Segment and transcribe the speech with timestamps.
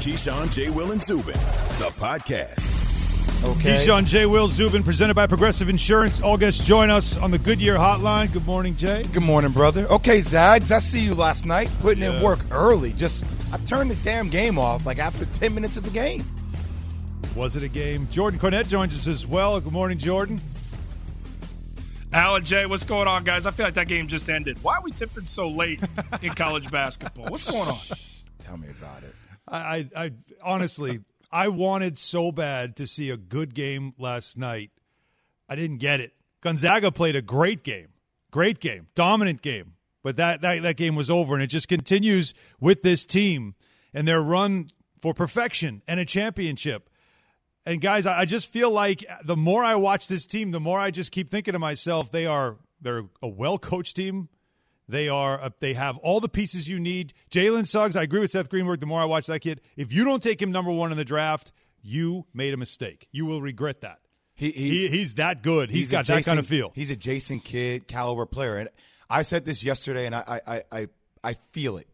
[0.00, 0.70] Keyshawn, J.
[0.70, 1.34] Will, and Zubin,
[1.78, 2.78] the podcast.
[3.44, 3.74] Okay.
[3.74, 4.24] Keyshawn, J.
[4.24, 6.22] Will, Zubin, presented by Progressive Insurance.
[6.22, 8.32] All guests join us on the Goodyear Hotline.
[8.32, 9.02] Good morning, Jay.
[9.12, 9.86] Good morning, brother.
[9.88, 12.94] Okay, Zags, I see you last night putting in work early.
[12.94, 16.24] Just I turned the damn game off like after ten minutes of the game.
[17.36, 18.08] Was it a game?
[18.10, 19.60] Jordan Cornette joins us as well.
[19.60, 20.40] Good morning, Jordan.
[22.12, 23.44] Alan Jay, what's going on, guys?
[23.44, 24.62] I feel like that game just ended.
[24.62, 25.80] Why are we tipping so late
[26.22, 27.26] in college basketball?
[27.26, 27.76] What's going on?
[28.42, 29.14] Tell me about it.
[29.50, 30.12] I, I,
[30.42, 31.00] honestly,
[31.32, 34.70] I wanted so bad to see a good game last night.
[35.48, 36.12] I didn't get it.
[36.40, 37.88] Gonzaga played a great game,
[38.30, 42.32] great game, dominant game, but that, that that game was over, and it just continues
[42.60, 43.54] with this team
[43.92, 46.88] and their run for perfection and a championship.
[47.66, 50.90] And guys, I just feel like the more I watch this team, the more I
[50.90, 54.28] just keep thinking to myself, they are they're a well coached team.
[54.90, 57.12] They are they have all the pieces you need.
[57.30, 58.80] Jalen Suggs, I agree with Seth Greenberg.
[58.80, 61.04] The more I watch that kid, if you don't take him number one in the
[61.04, 63.08] draft, you made a mistake.
[63.12, 63.98] You will regret that.
[64.34, 65.70] He, He, he's that good.
[65.70, 66.72] he's a got that kind of feel.
[66.74, 68.68] He's a Jason Kidd caliber player, and
[69.08, 70.88] I said this yesterday, and I I I,
[71.22, 71.86] I feel it.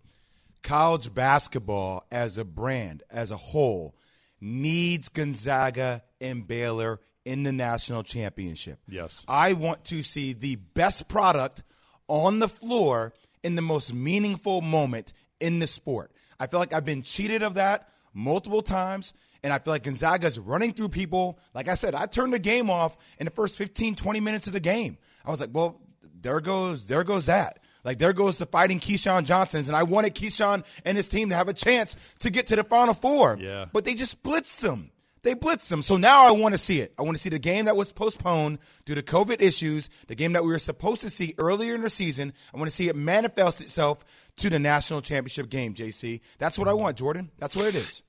[0.62, 3.94] College basketball as a brand, as a whole,
[4.40, 8.78] needs Gonzaga and Baylor in the national championship.
[8.88, 9.24] Yes.
[9.28, 11.62] I want to see the best product
[12.08, 13.12] on the floor
[13.42, 16.12] in the most meaningful moment in the sport.
[16.38, 20.38] I feel like I've been cheated of that multiple times, and I feel like Gonzaga's
[20.38, 21.38] running through people.
[21.54, 24.52] Like I said, I turned the game off in the first 15, 20 minutes of
[24.52, 24.98] the game.
[25.24, 25.80] I was like, well,
[26.20, 27.60] there goes, there goes that.
[27.84, 31.36] Like there goes the fighting Keyshawn Johnsons, and I wanted Keyshawn and his team to
[31.36, 33.38] have a chance to get to the Final Four.
[33.40, 33.66] Yeah.
[33.72, 34.90] But they just blitzed them.
[35.26, 35.82] They blitzed them.
[35.82, 36.94] So now I want to see it.
[36.96, 40.34] I want to see the game that was postponed due to COVID issues, the game
[40.34, 42.32] that we were supposed to see earlier in the season.
[42.54, 44.04] I want to see it manifest itself
[44.36, 46.20] to the national championship game, JC.
[46.38, 47.32] That's what I want, Jordan.
[47.40, 48.02] That's what it is.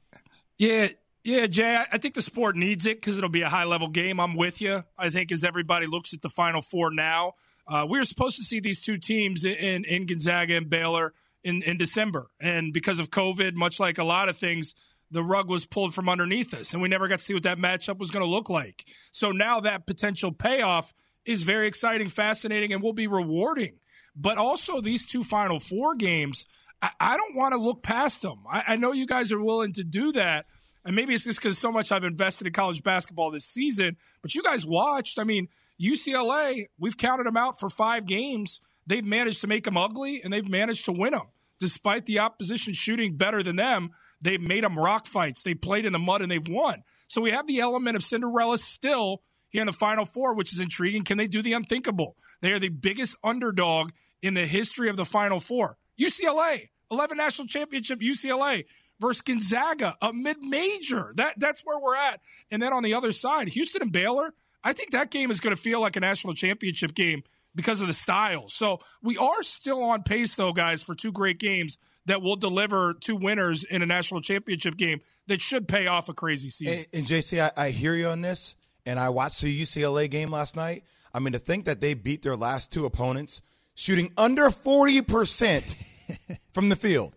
[0.60, 0.90] Yeah,
[1.24, 1.84] yeah, Jay.
[1.92, 4.20] I- think the sport needs it because it'll be a high level game.
[4.20, 4.84] I'm with you.
[4.96, 7.34] I think as everybody looks at the Final Four now,
[7.68, 11.64] uh, we were supposed to see these two teams in in Gonzaga and Baylor in
[11.64, 14.76] in December, and because of COVID, much like a lot of things.
[15.10, 17.58] The rug was pulled from underneath us, and we never got to see what that
[17.58, 18.86] matchup was going to look like.
[19.12, 20.94] So now that potential payoff
[21.26, 23.80] is very exciting, fascinating, and will be rewarding.
[24.16, 26.46] But also, these two Final Four games,
[26.82, 28.44] I, I don't want to look past them.
[28.50, 30.46] I, I know you guys are willing to do that.
[30.84, 34.34] And maybe it's just because so much I've invested in college basketball this season, but
[34.36, 35.20] you guys watched.
[35.20, 35.50] I mean,
[35.82, 38.62] UCLA, we've counted them out for five games.
[38.88, 41.28] They've managed to make them ugly, and they've managed to win them.
[41.60, 43.90] Despite the opposition shooting better than them,
[44.22, 45.44] they've made them rock fights.
[45.44, 46.84] They played in the mud and they've won.
[47.08, 50.60] So we have the element of Cinderella still here in the Final Four, which is
[50.60, 51.04] intriguing.
[51.04, 52.16] Can they do the unthinkable?
[52.42, 53.92] They are the biggest underdog
[54.22, 55.78] in the history of the Final Four.
[56.00, 58.66] UCLA, 11 national championship UCLA
[59.00, 61.14] versus Gonzaga, a mid-major.
[61.16, 62.20] That that's where we're at.
[62.52, 64.34] And then on the other side, Houston and Baylor.
[64.64, 67.24] I think that game is going to feel like a national championship game
[67.56, 68.50] because of the style.
[68.50, 72.94] So we are still on pace, though, guys, for two great games that will deliver
[72.94, 76.86] two winners in a national championship game that should pay off a crazy season.
[76.94, 80.32] And, and JC, I, I hear you on this, and I watched the UCLA game
[80.32, 80.84] last night.
[81.14, 83.42] I mean, to think that they beat their last two opponents
[83.76, 85.76] shooting under 40%
[86.54, 87.14] from the field.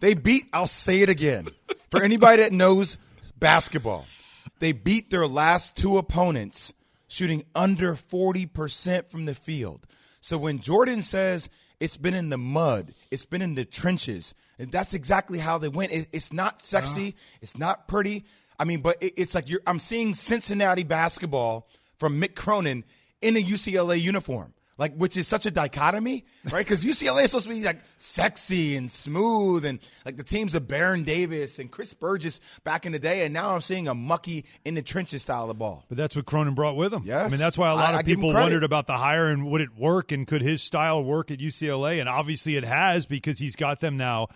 [0.00, 1.48] They beat, I'll say it again,
[1.90, 2.96] for anybody that knows
[3.36, 4.06] basketball,
[4.60, 6.72] they beat their last two opponents
[7.08, 9.86] shooting under 40% from the field.
[10.20, 11.48] So when Jordan says
[11.80, 15.68] it's been in the mud, it's been in the trenches, and that's exactly how they
[15.68, 15.92] went.
[15.92, 17.38] It, it's not sexy, uh-huh.
[17.42, 18.24] it's not pretty.
[18.58, 22.84] I mean, but it, it's like you're, I'm seeing Cincinnati basketball from Mick Cronin
[23.20, 24.54] in a UCLA uniform.
[24.78, 26.64] Like, which is such a dichotomy, right?
[26.64, 30.68] Because UCLA is supposed to be like sexy and smooth, and like the teams of
[30.68, 34.44] Baron Davis and Chris Burgess back in the day, and now I'm seeing a mucky
[34.64, 35.84] in the trenches style of ball.
[35.88, 37.02] But that's what Cronin brought with him.
[37.04, 37.26] Yes.
[37.26, 39.60] I mean, that's why a lot I of people wondered about the hire and would
[39.60, 41.98] it work and could his style work at UCLA?
[41.98, 44.28] And obviously it has because he's got them now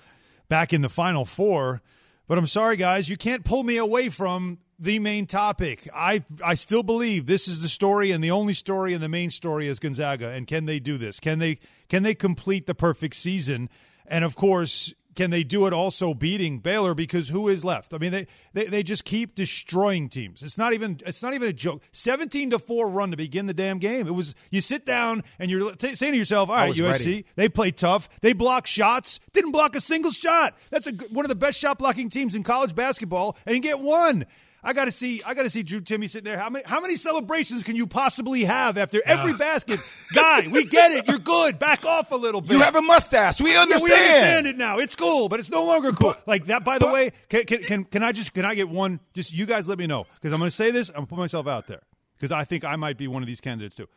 [0.49, 1.83] back in the Final Four.
[2.29, 5.89] But I'm sorry, guys, you can't pull me away from the main topic.
[5.95, 9.31] I I still believe this is the story and the only story and the main
[9.31, 10.29] story is Gonzaga.
[10.29, 11.21] And can they do this?
[11.21, 11.59] Can they
[11.89, 13.69] can they complete the perfect season?
[14.07, 16.95] And of course, can they do it also beating Baylor?
[16.95, 17.93] Because who is left?
[17.95, 20.43] I mean, they, they, they just keep destroying teams.
[20.43, 21.83] It's not even it's not even a joke.
[21.93, 24.07] Seventeen to four run to begin the damn game.
[24.07, 27.27] It was you sit down and you're t- saying to yourself, "All right, USC, ready.
[27.37, 28.09] they play tough.
[28.21, 29.21] They block shots.
[29.33, 30.57] Didn't block a single shot.
[30.71, 33.81] That's a, one of the best shot blocking teams in college basketball, and you get
[33.81, 34.27] one.
[34.65, 35.21] I got to see.
[35.27, 36.39] I got to see Drew Timme sitting there.
[36.39, 36.65] How many?
[36.65, 39.81] How many celebrations can you possibly have after every basket?
[40.15, 41.09] Guy, we get it.
[41.09, 41.59] You're good.
[41.59, 42.53] Back off a little bit.
[42.53, 43.41] You have a mustache.
[43.41, 43.91] We Yeah, understand.
[43.91, 44.79] we understand it now.
[44.79, 46.15] It's cool, but it's no longer cool.
[46.27, 46.65] like that.
[46.65, 49.01] By the way, can, can can can I just can I get one?
[49.15, 50.91] Just you guys let me know because I'm going to say this.
[50.91, 51.81] I'm to put myself out there
[52.17, 53.89] because I think I might be one of these candidates too.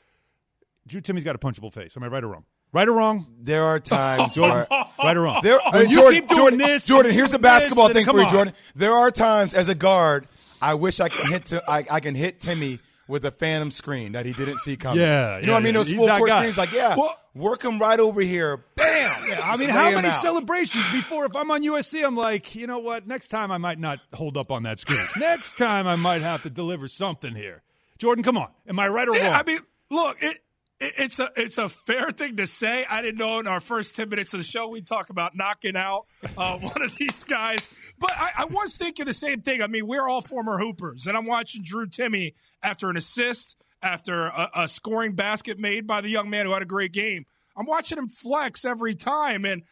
[0.87, 1.95] Drew Timme's got a punchable face.
[1.97, 2.43] Am I right or wrong?
[2.71, 3.27] Right or wrong?
[3.39, 5.41] There are times Jordan, right or wrong?
[5.43, 7.11] There, uh, you Jordan, keep doing Jordan, this, Jordan.
[7.13, 8.29] Here's a basketball thing for you, on.
[8.31, 8.53] Jordan.
[8.75, 10.27] There are times as a guard,
[10.65, 11.45] I wish I could hit.
[11.47, 14.99] To, I, I can hit Timme with a phantom screen that he didn't see coming.
[14.99, 15.73] Yeah, you know yeah, what I mean.
[15.73, 15.79] yeah.
[15.79, 18.63] Those full court screens, like yeah, Well- work him right over here.
[18.75, 19.11] Bam.
[19.43, 20.21] I mean, how many out.
[20.21, 21.25] celebrations before?
[21.25, 23.07] If I'm on USC, I'm like, you know what?
[23.07, 24.99] Next time I might not hold up on that screen.
[25.19, 27.61] Next time I might have to deliver something here.
[27.97, 28.49] Jordan, come on.
[28.67, 29.33] Am I right or Yeah, wrong?
[29.35, 29.59] I mean,
[29.89, 30.37] look, it,
[30.79, 32.85] it's a it's a fair thing to say.
[32.89, 35.75] I didn't know in our first ten minutes of the show we talk about knocking
[35.75, 36.05] out
[36.37, 39.61] uh, one of these guys, but I, I was thinking the same thing.
[39.61, 44.25] I mean, we're all former hoopers, and I'm watching Drew Timme after an assist, after
[44.25, 47.25] a, a scoring basket made by the young man who had a great game.
[47.57, 49.63] I'm watching him flex every time, and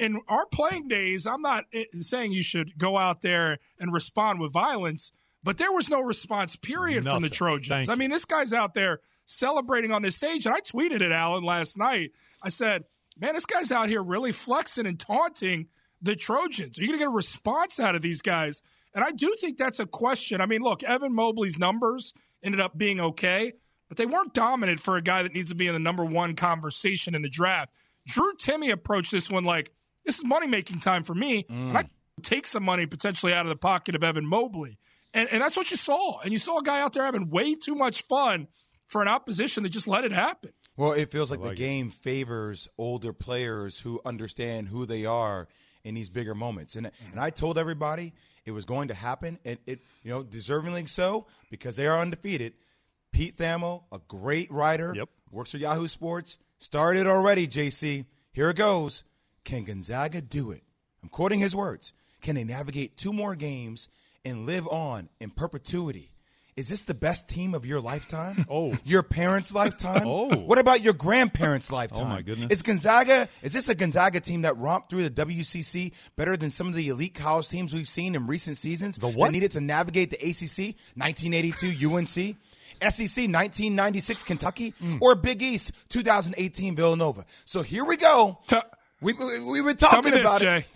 [0.00, 4.40] in our playing days, I'm not eh, saying you should go out there and respond
[4.40, 5.12] with violence.
[5.44, 7.86] But there was no response, period, from the Trojans.
[7.86, 10.46] Thank I mean, this guy's out there celebrating on this stage.
[10.46, 12.12] And I tweeted it, Alan, last night.
[12.42, 12.84] I said,
[13.18, 15.68] man, this guy's out here really flexing and taunting
[16.00, 16.78] the Trojans.
[16.78, 18.62] Are you going to get a response out of these guys?
[18.94, 20.40] And I do think that's a question.
[20.40, 23.52] I mean, look, Evan Mobley's numbers ended up being okay,
[23.88, 26.34] but they weren't dominant for a guy that needs to be in the number one
[26.34, 27.70] conversation in the draft.
[28.06, 29.70] Drew Timme approached this one like,
[30.04, 31.46] this is money making time for me.
[31.48, 31.84] And I
[32.22, 34.78] take some money potentially out of the pocket of Evan Mobley.
[35.14, 36.18] And, and that's what you saw.
[36.20, 38.48] And you saw a guy out there having way too much fun
[38.86, 40.52] for an opposition that just let it happen.
[40.76, 45.48] Well, it feels like, the game favors older players who understand who they are
[45.84, 46.76] in these bigger moments.
[46.76, 48.14] And and I told everybody
[48.44, 52.54] it was going to happen, and it you know deservingly so because they are undefeated.
[53.12, 55.08] Pete Thamel, a great writer, Yep.
[55.30, 57.46] works for Yahoo Sports, started already.
[57.46, 59.04] JC, here it goes.
[59.44, 60.62] Can Gonzaga do it?
[61.02, 61.92] I'm quoting his words.
[62.22, 63.88] Can they navigate two more games
[64.24, 66.11] and live on in perpetuity?
[66.54, 68.44] Is this the best team of your lifetime?
[68.50, 68.76] Oh.
[68.84, 70.02] Your parents' lifetime?
[70.04, 70.36] Oh.
[70.36, 72.04] What about your grandparents' lifetime?
[72.06, 72.50] Oh, my goodness.
[72.52, 76.66] Is Gonzaga, is this a Gonzaga team that romped through the WCC better than some
[76.68, 78.96] of the elite college teams we've seen in recent seasons?
[78.98, 79.28] The what?
[79.28, 82.36] That needed to navigate the ACC, 1982 UNC,
[82.92, 84.98] SEC, 1996 Kentucky, Mm.
[85.00, 87.24] or Big East, 2018 Villanova.
[87.46, 88.38] So here we go.
[88.46, 88.58] T-
[89.00, 90.58] We, we, we've been Tell talking me this, about Jay.
[90.58, 90.66] it.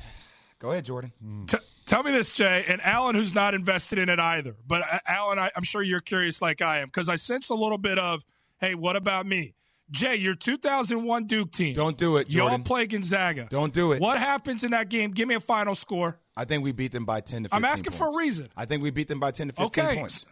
[0.59, 1.13] Go ahead, Jordan.
[1.47, 4.55] T- tell me this, Jay, and Alan, who's not invested in it either.
[4.67, 7.55] But uh, Alan, I, I'm sure you're curious like I am because I sense a
[7.55, 8.25] little bit of,
[8.61, 9.55] hey, what about me?
[9.91, 11.73] Jay, your 2001 Duke team.
[11.73, 12.65] Don't do it, Y'all Jordan.
[12.65, 13.47] play Gonzaga.
[13.49, 14.01] Don't do it.
[14.01, 15.13] What happens in that game?
[15.13, 16.19] Give me a final score.
[16.37, 18.49] I think we beat them by 10 to 15 I'm asking for a reason.
[18.57, 19.97] I think we beat them by 10 to 15 Okay.
[20.01, 20.27] points.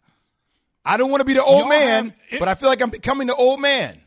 [0.84, 2.82] I don't want to be the old Y'all man, have- it- but I feel like
[2.82, 4.00] I'm becoming the old man.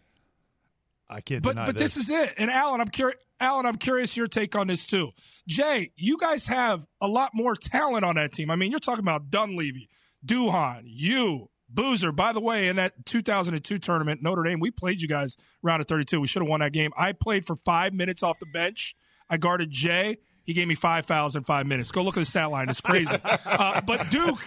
[1.10, 2.34] I can't But deny but this is it.
[2.38, 3.18] And Alan, I'm curious.
[3.40, 5.12] Alan, I'm curious your take on this too.
[5.48, 8.50] Jay, you guys have a lot more talent on that team.
[8.50, 9.90] I mean, you're talking about Dunleavy,
[10.26, 12.12] Duhon, you, Boozer.
[12.12, 15.88] By the way, in that 2002 tournament, Notre Dame, we played you guys round of
[15.88, 16.20] 32.
[16.20, 16.92] We should have won that game.
[16.98, 18.96] I played for five minutes off the bench.
[19.30, 20.18] I guarded Jay.
[20.44, 21.92] He gave me five fouls in five minutes.
[21.92, 22.70] Go look at the stat line.
[22.70, 23.18] It's crazy.
[23.46, 24.40] uh, but Duke,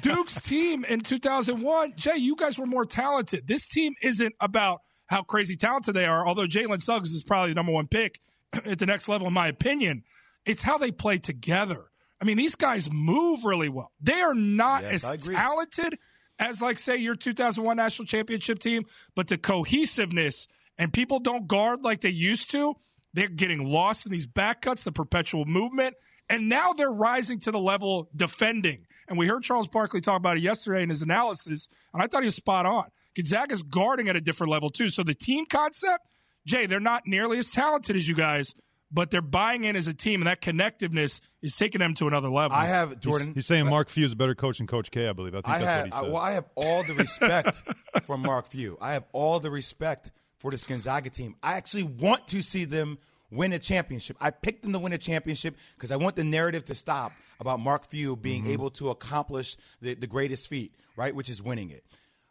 [0.00, 3.46] Duke's team in 2001, Jay, you guys were more talented.
[3.46, 7.54] This team isn't about how crazy talented they are, although Jalen Suggs is probably the
[7.56, 8.20] number one pick
[8.64, 10.04] at the next level, in my opinion.
[10.46, 11.90] It's how they play together.
[12.20, 13.92] I mean, these guys move really well.
[14.00, 15.98] They are not Yes, as talented
[16.38, 18.84] as, like, say, your 2001 national championship team,
[19.14, 20.46] but the cohesiveness
[20.78, 22.74] and people don't guard like they used to.
[23.14, 25.94] They're getting lost in these back cuts, the perpetual movement,
[26.28, 28.86] and now they're rising to the level defending.
[29.08, 32.22] And we heard Charles Barkley talk about it yesterday in his analysis, and I thought
[32.22, 32.84] he was spot on.
[33.16, 34.88] Gonzaga's guarding at a different level too.
[34.88, 36.06] So the team concept,
[36.46, 38.54] Jay, they're not nearly as talented as you guys,
[38.90, 42.30] but they're buying in as a team, and that connectiveness is taking them to another
[42.30, 42.56] level.
[42.56, 43.32] I have Jordan.
[43.34, 45.34] He's saying Mark Few is a better coach than Coach K, I believe.
[45.34, 47.62] I think I that's have what he I, well, I have all the respect
[48.04, 48.76] for Mark Few.
[48.80, 50.10] I have all the respect
[50.44, 51.36] for this Gonzaga team.
[51.42, 52.98] I actually want to see them
[53.30, 54.14] win a championship.
[54.20, 57.60] I picked them to win a championship because I want the narrative to stop about
[57.60, 58.52] Mark Few being Mm-hmm.
[58.52, 61.82] able to accomplish the, the greatest feat, right, which is winning it.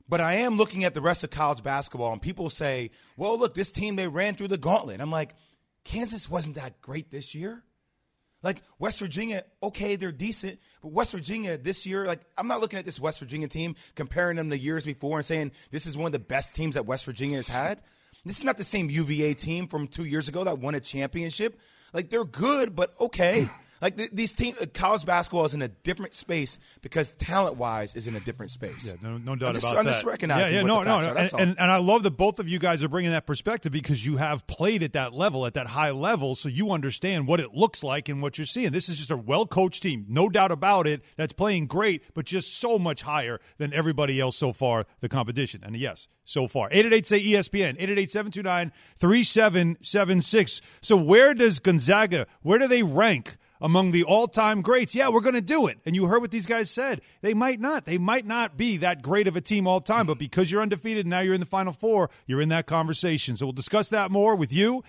[0.07, 3.55] But I am looking at the rest of college basketball, and people say, "Well, look,
[3.55, 5.33] this team they ran through the gauntlet." I'm like,
[5.83, 7.63] Kansas wasn't that great this year.
[8.43, 12.77] Like West Virginia, okay, they're decent, but West Virginia this year, like I'm not looking
[12.77, 16.05] at this West Virginia team comparing them to years before and saying this is one
[16.05, 17.81] of the best teams that West Virginia has had.
[18.25, 21.59] This is not the same UVA team from two years ago that won a championship.
[21.93, 23.49] Like they're good, but okay.
[23.83, 27.93] Like th- these teams, uh, college basketball is in a different space because talent wise
[27.95, 28.85] is in a different space.
[28.87, 29.91] Yeah, no, no doubt I'm just, about I'm that.
[29.91, 30.55] just recognizing.
[30.55, 31.07] Yeah, yeah, no, no, no.
[31.09, 33.73] are, And, and, and I love that both of you guys are bringing that perspective
[33.73, 37.41] because you have played at that level, at that high level, so you understand what
[37.41, 38.71] it looks like and what you're seeing.
[38.71, 42.23] This is just a well coached team, no doubt about it, that's playing great, but
[42.23, 45.61] just so much higher than everybody else so far, the competition.
[45.61, 46.69] And yes, so far.
[46.71, 50.61] 888 say ESPN, 888 729 3776.
[50.79, 53.35] So where does Gonzaga, where do they rank?
[53.63, 54.93] Among the all-time greats.
[54.93, 55.79] Yeah, we're going to do it.
[55.85, 57.01] And you heard what these guys said.
[57.21, 57.85] They might not.
[57.85, 61.05] They might not be that great of a team all time, but because you're undefeated
[61.05, 63.37] and now you're in the final 4, you're in that conversation.
[63.37, 64.83] So we'll discuss that more with you.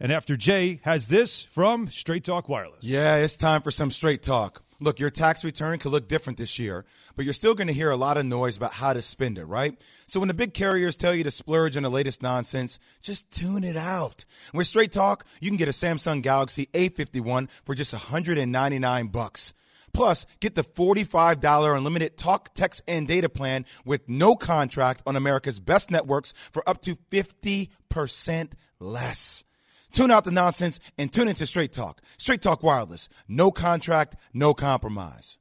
[0.00, 2.84] And after Jay has this from Straight Talk Wireless.
[2.84, 4.62] Yeah, it's time for some straight talk.
[4.80, 6.84] Look, your tax return could look different this year,
[7.16, 9.44] but you're still going to hear a lot of noise about how to spend it,
[9.44, 9.76] right?
[10.06, 13.64] So when the big carriers tell you to splurge on the latest nonsense, just tune
[13.64, 14.24] it out.
[14.54, 19.52] With Straight Talk, you can get a Samsung Galaxy A51 for just 199 bucks.
[19.92, 25.58] Plus, get the $45 unlimited talk, text, and data plan with no contract on America's
[25.58, 29.44] best networks for up to 50% less.
[29.92, 32.02] Tune out the nonsense and tune into Straight Talk.
[32.16, 33.08] Straight Talk Wireless.
[33.26, 35.38] No contract, no compromise.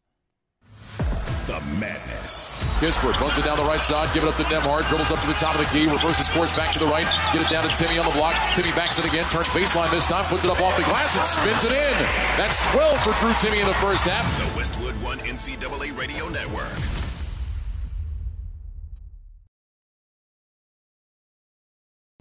[1.48, 2.48] The madness.
[2.80, 5.28] Kispert runs it down the right side, give it up to Nembhard, dribbles up to
[5.28, 7.70] the top of the key, reverses course back to the right, get it down to
[7.70, 8.36] Timme on the block.
[8.54, 11.26] Timme backs it again, turns baseline this time, puts it up off the glass and
[11.26, 11.94] spins it in.
[12.38, 14.28] That's 12 for Drew Timme in the first half.
[14.54, 16.97] The Westwood One NCAA Radio Network.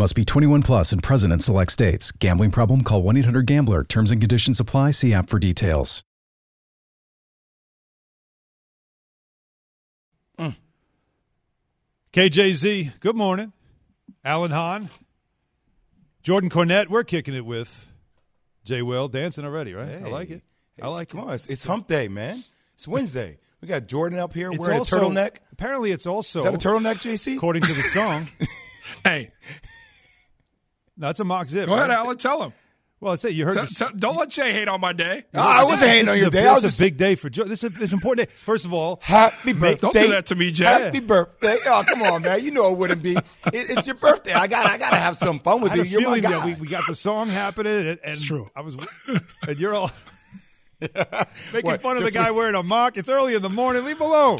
[0.00, 2.10] Must be 21 plus and present in select states.
[2.10, 2.80] Gambling problem?
[2.80, 3.84] Call 1 800 Gambler.
[3.84, 4.92] Terms and conditions apply.
[4.92, 6.02] See app for details.
[10.38, 10.56] Mm.
[12.14, 13.52] KJZ, good morning.
[14.24, 14.88] Alan Hahn,
[16.22, 17.86] Jordan Cornette, we're kicking it with
[18.64, 20.02] Jay Will dancing already, right?
[20.02, 20.42] I like it.
[20.80, 21.26] I It's- like Come it.
[21.26, 22.42] on, it's, it's hump day, man.
[22.72, 23.36] It's Wednesday.
[23.60, 25.36] We got Jordan up here It's wearing also, a turtleneck.
[25.52, 27.36] Apparently, it's also Is that a turtleneck, JC?
[27.36, 28.28] according to the song.
[29.04, 29.30] Hey,
[31.00, 31.66] That's a mock zip.
[31.66, 31.96] go ahead, right?
[31.96, 32.16] Alan.
[32.16, 32.52] Tell him.
[33.00, 33.54] Well, I say you heard.
[33.54, 35.24] Tell- the- tell- don't let Jay hate on my day.
[35.34, 36.42] Ah, I wasn't hating on your a, day.
[36.42, 37.44] This was is a big day for Joe.
[37.44, 38.34] This is it's an important day.
[38.44, 39.76] First of all, Happy birthday!
[39.80, 40.66] Don't do that to me, Jay.
[40.66, 41.56] Happy birthday!
[41.64, 42.44] Oh, come on, man.
[42.44, 43.16] You know it wouldn't be.
[43.16, 44.34] It, it's your birthday.
[44.34, 44.66] I got.
[44.66, 45.98] I got to have some fun with I had you.
[45.98, 46.46] a You're my feeling guy.
[46.50, 48.50] that we, we got the song happening, and, and true.
[48.54, 48.76] I was,
[49.48, 49.90] and you're all
[50.80, 51.00] making
[51.62, 52.98] What, fun of the just- guy wearing a mock.
[52.98, 53.84] It's early in the morning.
[53.86, 54.38] Leave him alone.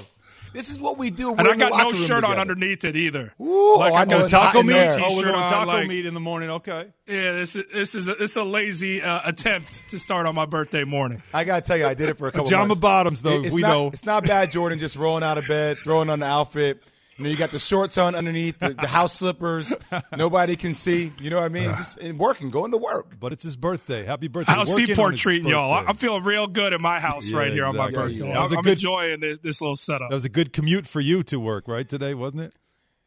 [0.53, 1.31] This is what we do.
[1.31, 3.33] And We're I got no locker room shirt on underneath it either.
[3.41, 4.75] Ooh, Like oh, I I know got it's Taco meat.
[4.75, 6.51] Oh, we're T-shirt doing taco like- meat in the morning.
[6.51, 6.87] Okay.
[7.07, 10.35] Yeah, this is this is a, this is a lazy uh, attempt to start on
[10.35, 11.23] my birthday morning.
[11.35, 12.47] I gotta tell you, I did it for a couple.
[12.47, 12.81] Of pajama months.
[12.81, 13.89] bottoms, though, it's we not, know.
[13.89, 14.53] it's not bad.
[14.53, 16.83] Jordan just rolling out of bed, throwing on the outfit.
[17.21, 19.75] You know, you got the shorts on underneath, the, the house slippers.
[20.17, 21.13] Nobody can see.
[21.21, 21.69] You know what I mean?
[21.77, 23.21] Just and working, going to work.
[23.21, 24.05] But it's his birthday.
[24.05, 24.53] Happy birthday.
[24.55, 25.85] How's Working on Seaport his treating y'all?
[25.87, 28.25] I'm feeling real good in my house Yeah, right here on my birthday.
[28.27, 30.09] Yeah, that was I'm, a I'm good- enjoying this, this little setup.
[30.09, 31.87] That was a good commute for you to work, right?
[31.87, 32.55] Today, wasn't it?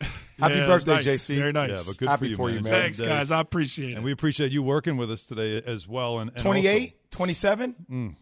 [0.40, 1.06] Happy Yeah, birthday, nice.
[1.08, 1.38] JC.
[1.38, 1.70] Very nice.
[1.72, 2.64] Yeah, but good Happy for you, for you, man.
[2.72, 2.82] man.
[2.84, 3.20] Thanks, Enjoy the day.
[3.20, 3.32] guys.
[3.32, 3.96] I appreciate it.
[3.96, 6.20] And we appreciate you working with us today as well.
[6.20, 8.16] And, and 28, 27?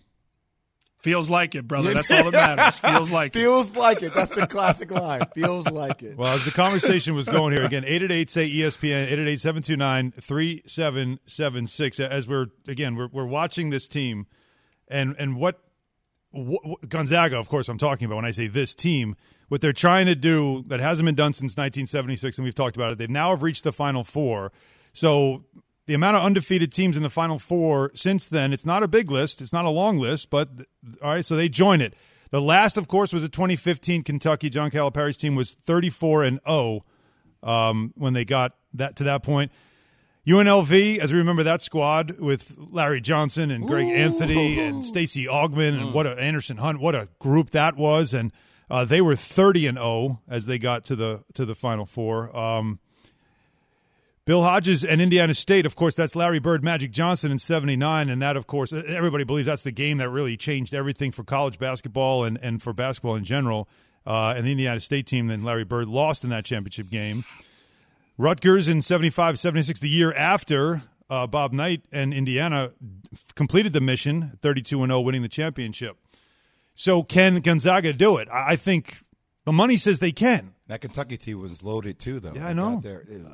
[1.01, 1.93] Feels like it, brother.
[1.93, 2.79] That's all that matters.
[2.91, 3.39] Feels like it.
[3.39, 4.13] Feels like it.
[4.13, 5.21] That's the classic line.
[5.33, 6.15] Feels like it.
[6.15, 11.99] Well, as the conversation was going here, again, 888 say ESPN, 888 729 3776.
[11.99, 14.27] As we're, again, we're, we're watching this team
[14.87, 15.59] and, and what,
[16.31, 19.15] what Gonzaga, of course, I'm talking about when I say this team,
[19.47, 22.91] what they're trying to do that hasn't been done since 1976, and we've talked about
[22.91, 22.97] it.
[22.97, 24.51] They now have reached the Final Four.
[24.93, 25.45] So
[25.91, 29.11] the amount of undefeated teams in the Final Four since then, it's not a big
[29.11, 29.41] list.
[29.41, 30.47] It's not a long list, but
[31.03, 31.93] all right, so they join it.
[32.29, 34.49] The last, of course, was a 2015 Kentucky.
[34.49, 36.79] John Calipari's team was 34 and 0
[37.43, 39.51] um, when they got that to that point.
[40.25, 45.77] UNLV, as we remember that squad with Larry Johnson and Greg Anthony and Stacey Augmon
[45.81, 48.13] and what a Anderson Hunt, what a group that was.
[48.13, 48.31] And
[48.69, 52.33] Uh, they were 30 and 0 as they got to the to the Final Four.
[52.37, 52.79] Um,
[54.25, 58.09] Bill Hodges and Indiana State, of course, that's Larry Bird, Magic Johnson in 79.
[58.09, 61.57] And that, of course, everybody believes that's the game that really changed everything for college
[61.57, 63.67] basketball and, and for basketball in general.
[64.05, 67.25] Uh, and the Indiana State team, then Larry Bird lost in that championship game.
[68.17, 72.71] Rutgers in 75 76, the year after uh, Bob Knight and Indiana
[73.33, 75.97] completed the mission, 32 0, winning the championship.
[76.75, 78.27] So, can Gonzaga do it?
[78.31, 79.03] I think
[79.45, 80.53] the money says they can.
[80.67, 82.33] That Kentucky team was loaded too, though.
[82.33, 82.81] Yeah, I know.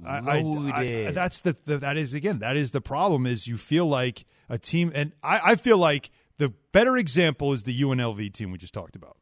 [0.05, 0.71] I, loaded.
[0.73, 3.85] I, I, that's the, the, that is again that is the problem is you feel
[3.85, 8.57] like a team, and I, feel like the better example is the UNLV team we
[8.57, 9.17] just talked about.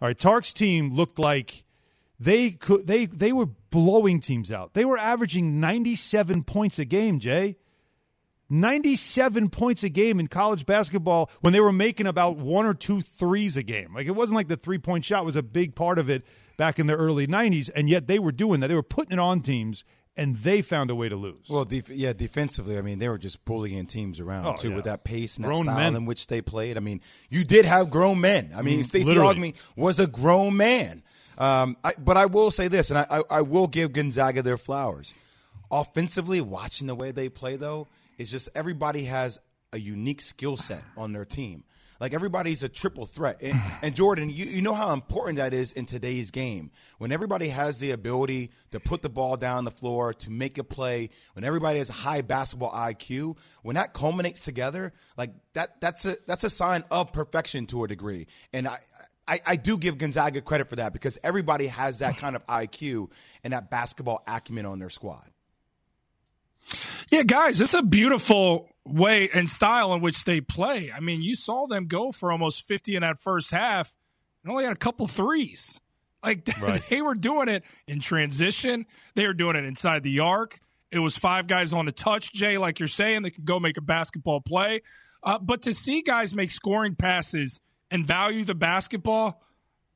[0.00, 1.64] All right, Tark's team looked like
[2.18, 4.74] they could they they were blowing teams out.
[4.74, 7.18] They were averaging ninety seven points a game.
[7.18, 7.56] Jay.
[8.50, 13.00] 97 points a game in college basketball when they were making about one or two
[13.00, 13.94] threes a game.
[13.94, 16.24] Like it wasn't like the three point shot was a big part of it
[16.56, 18.68] back in the early 90s, and yet they were doing that.
[18.68, 19.82] They were putting it on teams,
[20.14, 21.48] and they found a way to lose.
[21.48, 24.76] Well, def- yeah, defensively, I mean, they were just bullying teams around, oh, too, yeah.
[24.76, 25.96] with that pace and that grown style men.
[25.96, 26.76] in which they played.
[26.76, 28.50] I mean, you did have grown men.
[28.54, 31.02] I mean, mm, Stacey Augmon was a grown man.
[31.38, 34.58] Um, I, but I will say this, and I, I, I will give Gonzaga their
[34.58, 35.14] flowers.
[35.70, 37.88] Offensively, watching the way they play, though,
[38.20, 39.38] it's just everybody has
[39.72, 41.64] a unique skill set on their team.
[42.00, 43.38] Like everybody's a triple threat.
[43.40, 46.70] And, and Jordan, you, you know how important that is in today's game.
[46.98, 50.64] When everybody has the ability to put the ball down the floor, to make a
[50.64, 56.04] play, when everybody has a high basketball IQ, when that culminates together, like that that's
[56.04, 58.26] a that's a sign of perfection to a degree.
[58.52, 58.80] And I
[59.26, 63.12] I, I, do give Gonzaga credit for that because everybody has that kind of IQ
[63.44, 65.30] and that basketball acumen on their squad.
[67.10, 70.92] Yeah, guys, it's a beautiful way and style in which they play.
[70.94, 73.92] I mean, you saw them go for almost 50 in that first half
[74.42, 75.80] and only had a couple threes.
[76.22, 76.82] Like right.
[76.82, 80.58] they were doing it in transition, they were doing it inside the arc.
[80.92, 83.76] It was five guys on the touch, Jay, like you're saying, they could go make
[83.76, 84.82] a basketball play.
[85.22, 87.60] Uh, but to see guys make scoring passes
[87.92, 89.40] and value the basketball,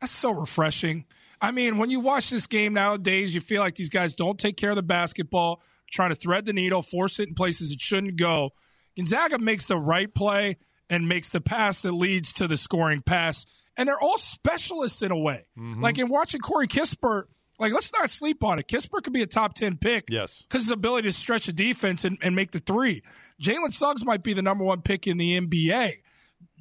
[0.00, 1.04] that's so refreshing.
[1.40, 4.56] I mean, when you watch this game nowadays, you feel like these guys don't take
[4.56, 5.62] care of the basketball
[5.94, 8.50] trying to thread the needle, force it in places it shouldn't go.
[8.96, 10.56] Gonzaga makes the right play
[10.90, 13.46] and makes the pass that leads to the scoring pass.
[13.76, 15.46] And they're all specialists in a way.
[15.58, 15.82] Mm-hmm.
[15.82, 17.24] Like in watching Corey Kispert,
[17.58, 18.68] like let's not sleep on it.
[18.68, 20.04] Kispert could be a top 10 pick.
[20.08, 20.42] Yes.
[20.42, 23.02] Because his ability to stretch a defense and, and make the three.
[23.42, 25.92] Jalen Suggs might be the number one pick in the NBA.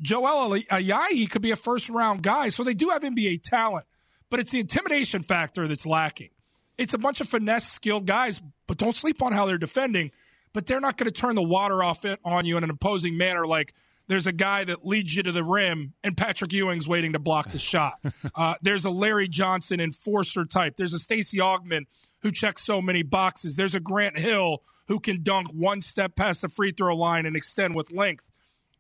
[0.02, 2.50] Joel Ayayi could be a first round guy.
[2.50, 3.86] So they do have NBA talent,
[4.30, 6.30] but it's the intimidation factor that's lacking.
[6.78, 10.12] It's a bunch of finesse, skilled guys, but don't sleep on how they're defending.
[10.54, 13.18] But they're not going to turn the water off it on you in an opposing
[13.18, 13.74] manner like
[14.08, 17.52] there's a guy that leads you to the rim and Patrick Ewing's waiting to block
[17.52, 17.94] the shot.
[18.36, 20.76] Uh, there's a Larry Johnson enforcer type.
[20.76, 21.86] There's a Stacey Augmon
[22.22, 23.56] who checks so many boxes.
[23.56, 27.36] There's a Grant Hill who can dunk one step past the free throw line and
[27.36, 28.24] extend with length.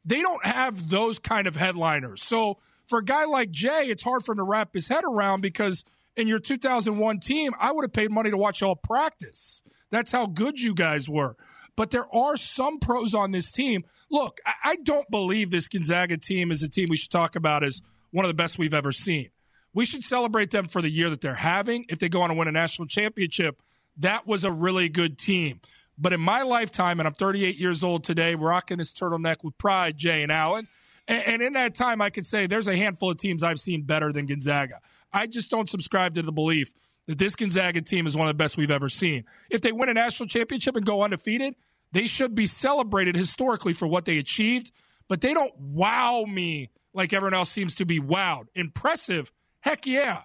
[0.03, 2.23] They don't have those kind of headliners.
[2.23, 5.41] So for a guy like Jay, it's hard for him to wrap his head around
[5.41, 5.83] because–
[6.15, 9.63] in your 2001 team, I would have paid money to watch all practice.
[9.91, 11.35] That's how good you guys were.
[11.75, 13.83] But there are some pros on this team.
[14.11, 17.81] Look, I don't believe this Gonzaga team is a team we should talk about as
[18.11, 19.29] one of the best we've ever seen.
[19.73, 21.85] We should celebrate them for the year that they're having.
[21.89, 23.59] If they go on to win a national championship,
[23.97, 25.61] that was a really good team.
[25.97, 29.97] But in my lifetime, and I'm 38 years old today, rocking this turtleneck with pride,
[29.97, 30.67] Jay and Allen.
[31.07, 34.13] And, in that time, I could say there's a handful of teams I've seen better
[34.13, 34.79] than Gonzaga.
[35.13, 36.73] I just don't subscribe to the belief
[37.07, 39.25] that this Gonzaga team is one of the best we've ever seen.
[39.49, 41.55] If they win a national championship and go undefeated,
[41.91, 44.71] they should be celebrated historically for what they achieved,
[45.07, 48.45] but they don't wow me like everyone else seems to be wowed.
[48.55, 50.21] Impressive, heck yeah.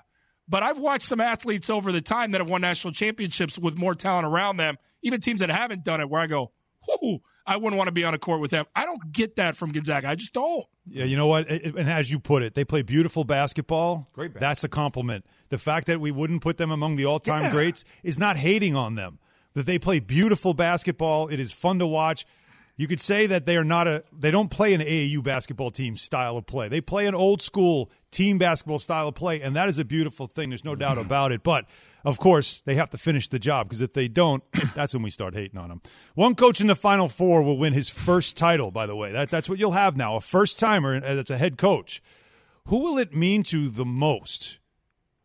[0.48, 3.94] But I've watched some athletes over the time that have won national championships with more
[3.94, 6.52] talent around them, even teams that haven't done it, where I go,
[7.00, 8.66] whoo, I wouldn't want to be on a court with them.
[8.76, 10.08] I don't get that from Gonzaga.
[10.08, 10.66] I just don't.
[10.90, 11.48] Yeah, you know what?
[11.48, 14.08] And as you put it, they play beautiful basketball.
[14.12, 14.48] Great basketball.
[14.48, 15.26] That's a compliment.
[15.48, 17.50] The fact that we wouldn't put them among the all time yeah.
[17.52, 19.18] greats is not hating on them.
[19.54, 21.28] That they play beautiful basketball.
[21.28, 22.26] It is fun to watch.
[22.78, 25.96] You could say that they are not a they don't play an AAU basketball team
[25.96, 26.68] style of play.
[26.68, 30.28] They play an old school team basketball style of play, and that is a beautiful
[30.28, 30.50] thing.
[30.50, 30.80] There's no mm-hmm.
[30.80, 31.42] doubt about it.
[31.42, 31.66] But
[32.04, 34.44] of course, they have to finish the job because if they don't,
[34.76, 35.82] that's when we start hating on them.
[36.14, 38.70] One coach in the Final Four will win his first title.
[38.70, 41.58] By the way, that, that's what you'll have now a first timer that's a head
[41.58, 42.00] coach.
[42.66, 44.60] Who will it mean to the most?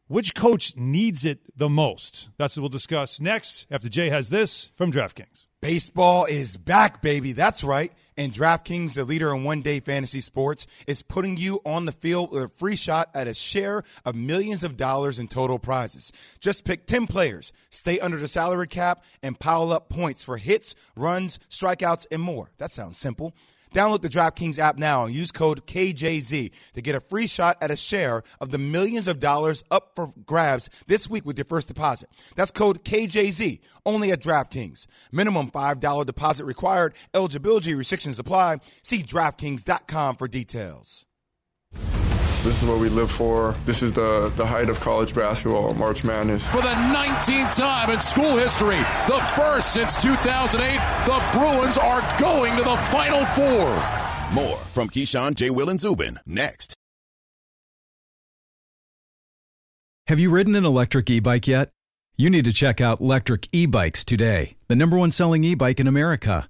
[0.07, 2.29] Which coach needs it the most?
[2.37, 5.45] That's what we'll discuss next after Jay has this from DraftKings.
[5.63, 7.31] Baseball is back, baby.
[7.31, 7.93] That's right.
[8.17, 12.31] And DraftKings, the leader in one day fantasy sports, is putting you on the field
[12.31, 16.11] with a free shot at a share of millions of dollars in total prizes.
[16.41, 20.75] Just pick 10 players, stay under the salary cap, and pile up points for hits,
[20.97, 22.51] runs, strikeouts, and more.
[22.57, 23.33] That sounds simple.
[23.73, 27.71] Download the DraftKings app now and use code KJZ to get a free shot at
[27.71, 31.67] a share of the millions of dollars up for grabs this week with your first
[31.67, 32.09] deposit.
[32.35, 34.85] That's code KJZ only at DraftKings.
[35.11, 36.93] Minimum $5 deposit required.
[37.13, 38.59] Eligibility restrictions apply.
[38.83, 41.05] See DraftKings.com for details.
[42.43, 43.55] This is what we live for.
[43.65, 46.45] This is the, the height of college basketball, March Madness.
[46.47, 50.73] For the 19th time in school history, the first since 2008,
[51.05, 53.69] the Bruins are going to the Final Four.
[54.33, 55.51] More from Keyshawn, J.
[55.51, 56.75] Will, and Zubin next.
[60.07, 61.69] Have you ridden an electric e bike yet?
[62.17, 65.79] You need to check out Lectric E Bikes today, the number one selling e bike
[65.79, 66.49] in America.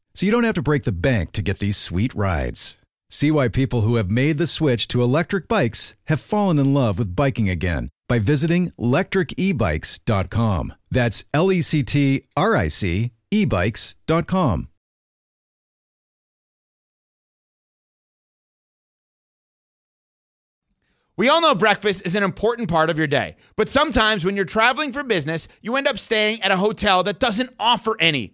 [0.13, 2.77] so you don't have to break the bank to get these sweet rides.
[3.09, 6.97] See why people who have made the switch to electric bikes have fallen in love
[6.97, 10.73] with biking again by visiting lectricebikes.com.
[10.89, 14.67] That's L E C T R I C ebikes.com.
[21.17, 24.45] We all know breakfast is an important part of your day, but sometimes when you're
[24.45, 28.33] traveling for business, you end up staying at a hotel that doesn't offer any.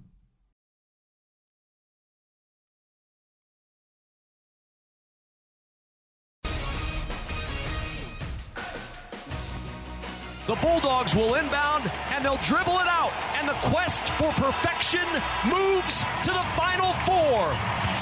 [10.51, 13.13] The Bulldogs will inbound and they'll dribble it out.
[13.39, 15.07] And the quest for perfection
[15.45, 17.47] moves to the Final Four.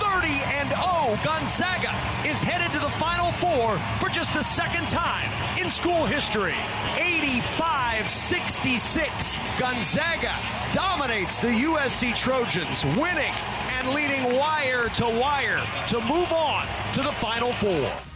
[0.02, 1.94] 30 and 0 Gonzaga
[2.28, 5.30] is headed to the Final Four for just the second time
[5.62, 6.56] in school history.
[6.98, 9.40] 85 66.
[9.60, 10.34] Gonzaga
[10.74, 13.36] dominates the USC Trojans, winning
[13.78, 18.09] and leading wire to wire to move on to the Final Four.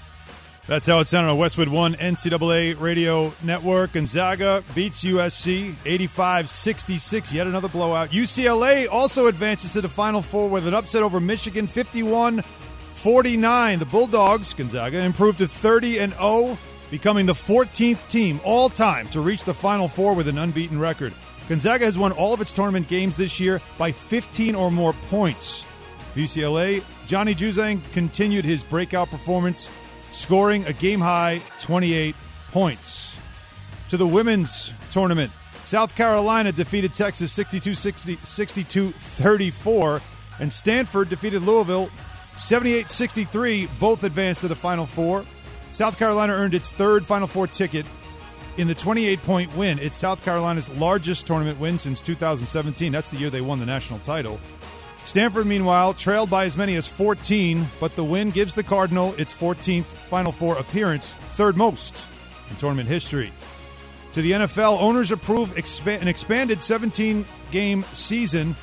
[0.65, 3.91] That's how it sounded on Westwood One NCAA Radio Network.
[3.91, 7.33] Gonzaga beats USC 85 66.
[7.33, 8.11] Yet another blowout.
[8.11, 12.41] UCLA also advances to the Final Four with an upset over Michigan 51
[12.93, 13.79] 49.
[13.79, 16.57] The Bulldogs, Gonzaga, improved to 30 and 0,
[16.89, 21.13] becoming the 14th team all time to reach the Final Four with an unbeaten record.
[21.49, 25.65] Gonzaga has won all of its tournament games this year by 15 or more points.
[26.15, 29.69] UCLA, Johnny Juzang continued his breakout performance
[30.13, 32.15] scoring a game high 28
[32.51, 33.17] points.
[33.89, 35.31] To the women's tournament,
[35.65, 40.01] South Carolina defeated Texas 62 62 34,
[40.39, 41.89] and Stanford defeated Louisville
[42.37, 43.67] 78 63.
[43.79, 45.25] Both advanced to the Final Four.
[45.71, 47.85] South Carolina earned its third Final Four ticket
[48.57, 49.79] in the 28 point win.
[49.79, 52.91] It's South Carolina's largest tournament win since 2017.
[52.91, 54.39] That's the year they won the national title.
[55.05, 59.35] Stanford, meanwhile, trailed by as many as 14, but the win gives the Cardinal its
[59.35, 62.05] 14th Final Four appearance, third most
[62.49, 63.31] in tournament history.
[64.13, 68.55] To the NFL, owners approve expa- an expanded 17 game season.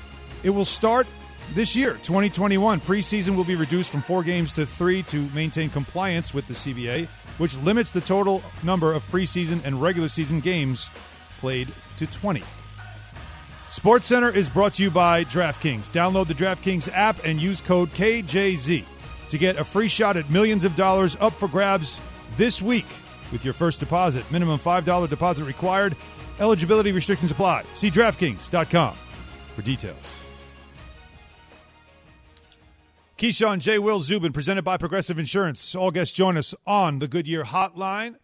[0.42, 1.06] It will start
[1.54, 2.80] this year, 2021.
[2.80, 7.08] Preseason will be reduced from four games to three to maintain compliance with the CBA,
[7.38, 10.88] which limits the total number of preseason and regular season games
[11.40, 12.42] played to 20.
[13.70, 15.92] SportsCenter is brought to you by DraftKings.
[15.92, 18.84] Download the DraftKings app and use code KJZ
[19.28, 22.00] to get a free shot at millions of dollars up for grabs
[22.36, 22.86] this week
[23.30, 24.28] with your first deposit.
[24.32, 25.94] Minimum $5 deposit required.
[26.40, 27.62] Eligibility restrictions apply.
[27.74, 28.96] See DraftKings.com
[29.54, 30.16] for details.
[33.18, 33.78] Keyshawn J.
[33.78, 35.76] Will Zubin, presented by Progressive Insurance.
[35.76, 38.16] All guests join us on the Goodyear Hotline.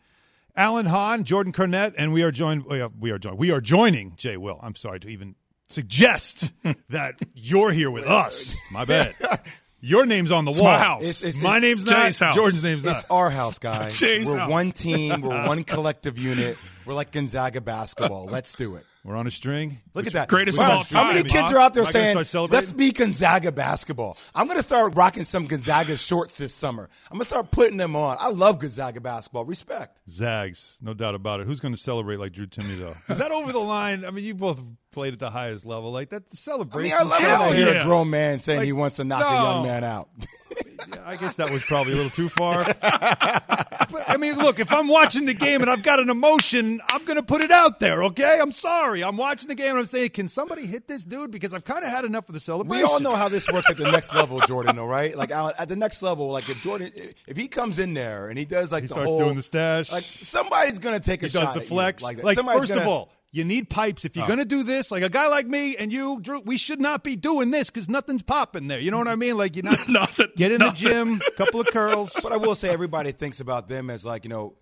[0.56, 2.64] Alan Hahn, Jordan Cornette, and we are joined.
[2.66, 3.38] Oh, we are, we are joined.
[3.38, 4.58] We are joining Jay Will.
[4.62, 5.34] I'm sorry to even
[5.68, 6.52] suggest
[6.88, 8.56] that you're here with us.
[8.72, 9.14] My bad.
[9.80, 10.72] Your name's on the It's wall.
[10.72, 11.02] my house.
[11.02, 12.04] It's- it's- my it's name's not.
[12.06, 12.34] Jay's house.
[12.34, 12.96] Jordan's name's not.
[12.96, 13.98] It's our house, guys.
[14.00, 14.50] Jay's We're house.
[14.50, 15.20] one team.
[15.20, 16.56] We're one collective unit.
[16.86, 18.24] We're like Gonzaga basketball.
[18.26, 18.86] Let's do it.
[19.06, 19.78] We're on a string.
[19.94, 20.28] Look at that.
[20.28, 24.18] Greatest of all How many kids are out there I saying, let's be Gonzaga basketball?
[24.34, 26.90] I'm going to start rocking some Gonzaga shorts this summer.
[27.08, 28.16] I'm going to start putting them on.
[28.18, 29.44] I love Gonzaga basketball.
[29.44, 30.00] Respect.
[30.08, 31.46] Zags, no doubt about it.
[31.46, 32.94] Who's going to celebrate like Drew Timme though?
[33.08, 34.04] Is that over the line?
[34.04, 35.92] I mean, you both played at the highest level.
[35.92, 36.98] Like that I celebration.
[36.98, 37.82] mean, I love it I hear yeah.
[37.82, 39.28] a grown man saying Like, he wants to knock no.
[39.28, 40.08] a young man out.
[41.04, 42.64] I guess that was probably a little too far.
[44.06, 47.16] I mean, look, if I'm watching the game and I've got an emotion, I'm going
[47.16, 48.38] to put it out there, okay?
[48.40, 49.02] I'm sorry.
[49.04, 51.30] I'm watching the game and I'm saying, can somebody hit this dude?
[51.30, 52.84] Because I've kind of had enough of the celebration.
[52.86, 54.76] We all know how this works at the next level, Jordan.
[54.76, 55.16] Though, right?
[55.16, 56.90] Like Alan, at the next level, like if Jordan,
[57.26, 59.42] if he comes in there and he does like He the starts whole, doing the
[59.42, 59.92] stash.
[59.92, 61.40] like somebody's gonna take a shot.
[61.40, 61.54] He shot.
[61.54, 62.02] does the flex.
[62.02, 64.04] like, Like, first gonna- of all, you need pipes.
[64.04, 64.28] If you're oh.
[64.28, 67.04] going to do this, like a guy like me and you, Drew, we should not
[67.04, 68.80] be doing this because nothing's popping there.
[68.80, 69.36] You know what I mean?
[69.36, 69.76] Like, you're not.
[69.88, 70.28] Nothing.
[70.36, 70.84] Get in nothing.
[70.84, 72.18] the gym, couple of curls.
[72.22, 74.54] But I will say, everybody thinks about them as like you know,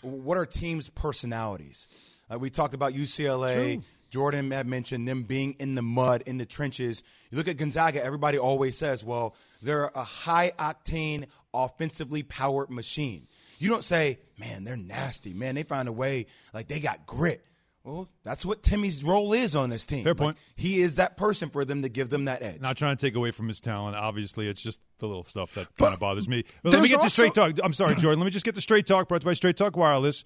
[0.00, 1.86] what are teams' personalities?
[2.28, 3.82] Like we talked about UCLA.
[4.10, 7.02] Jordan had mentioned them being in the mud, in the trenches.
[7.30, 13.28] You look at Gonzaga, everybody always says, well, they're a high octane, offensively powered machine.
[13.58, 15.32] You don't say, man, they're nasty.
[15.32, 17.44] Man, they find a way, like they got grit.
[17.84, 20.04] Well, that's what Timme's role is on this team.
[20.04, 20.36] Fair Like, point.
[20.54, 22.60] he is that person for them to give them that edge.
[22.60, 23.96] Not trying to take away from his talent.
[23.96, 26.44] Obviously, it's just the little stuff that kind of bothers me.
[26.62, 27.54] But let me there's get to straight talk.
[27.64, 28.20] I'm sorry, Jordan.
[28.20, 30.24] Let me just get the straight talk brought to you by Straight Talk Wireless.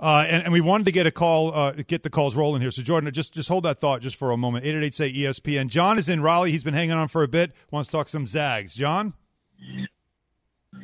[0.00, 2.70] Uh, and, and we wanted to get a call, uh, get the calls rolling here.
[2.70, 4.64] So, Jordan, just just hold that thought just for a moment.
[4.64, 5.68] 888 say ESPN.
[5.68, 6.50] John is in Raleigh.
[6.52, 7.52] He's been hanging on for a bit.
[7.70, 8.74] Wants to talk some Zags.
[8.74, 9.12] John?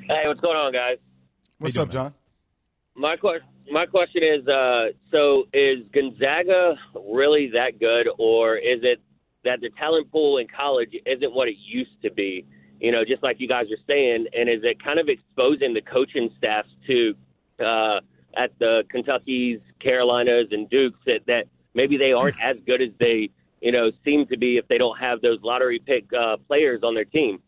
[0.06, 0.98] Hey, what's going on, guys?
[1.58, 2.14] What's up, doing, John?
[2.94, 6.74] My question, my question is, uh, so is Gonzaga
[7.08, 9.00] really that good, or is it
[9.44, 12.44] that the talent pool in college isn't what it used to be?
[12.80, 15.82] You know, just like you guys are saying, and is it kind of exposing the
[15.82, 17.14] coaching staffs to
[17.62, 18.00] uh,
[18.36, 21.44] at the Kentuckies, Carolinas, and Dukes that, that
[21.74, 24.98] maybe they aren't as good as they you know seem to be if they don't
[24.98, 27.40] have those lottery pick uh, players on their team?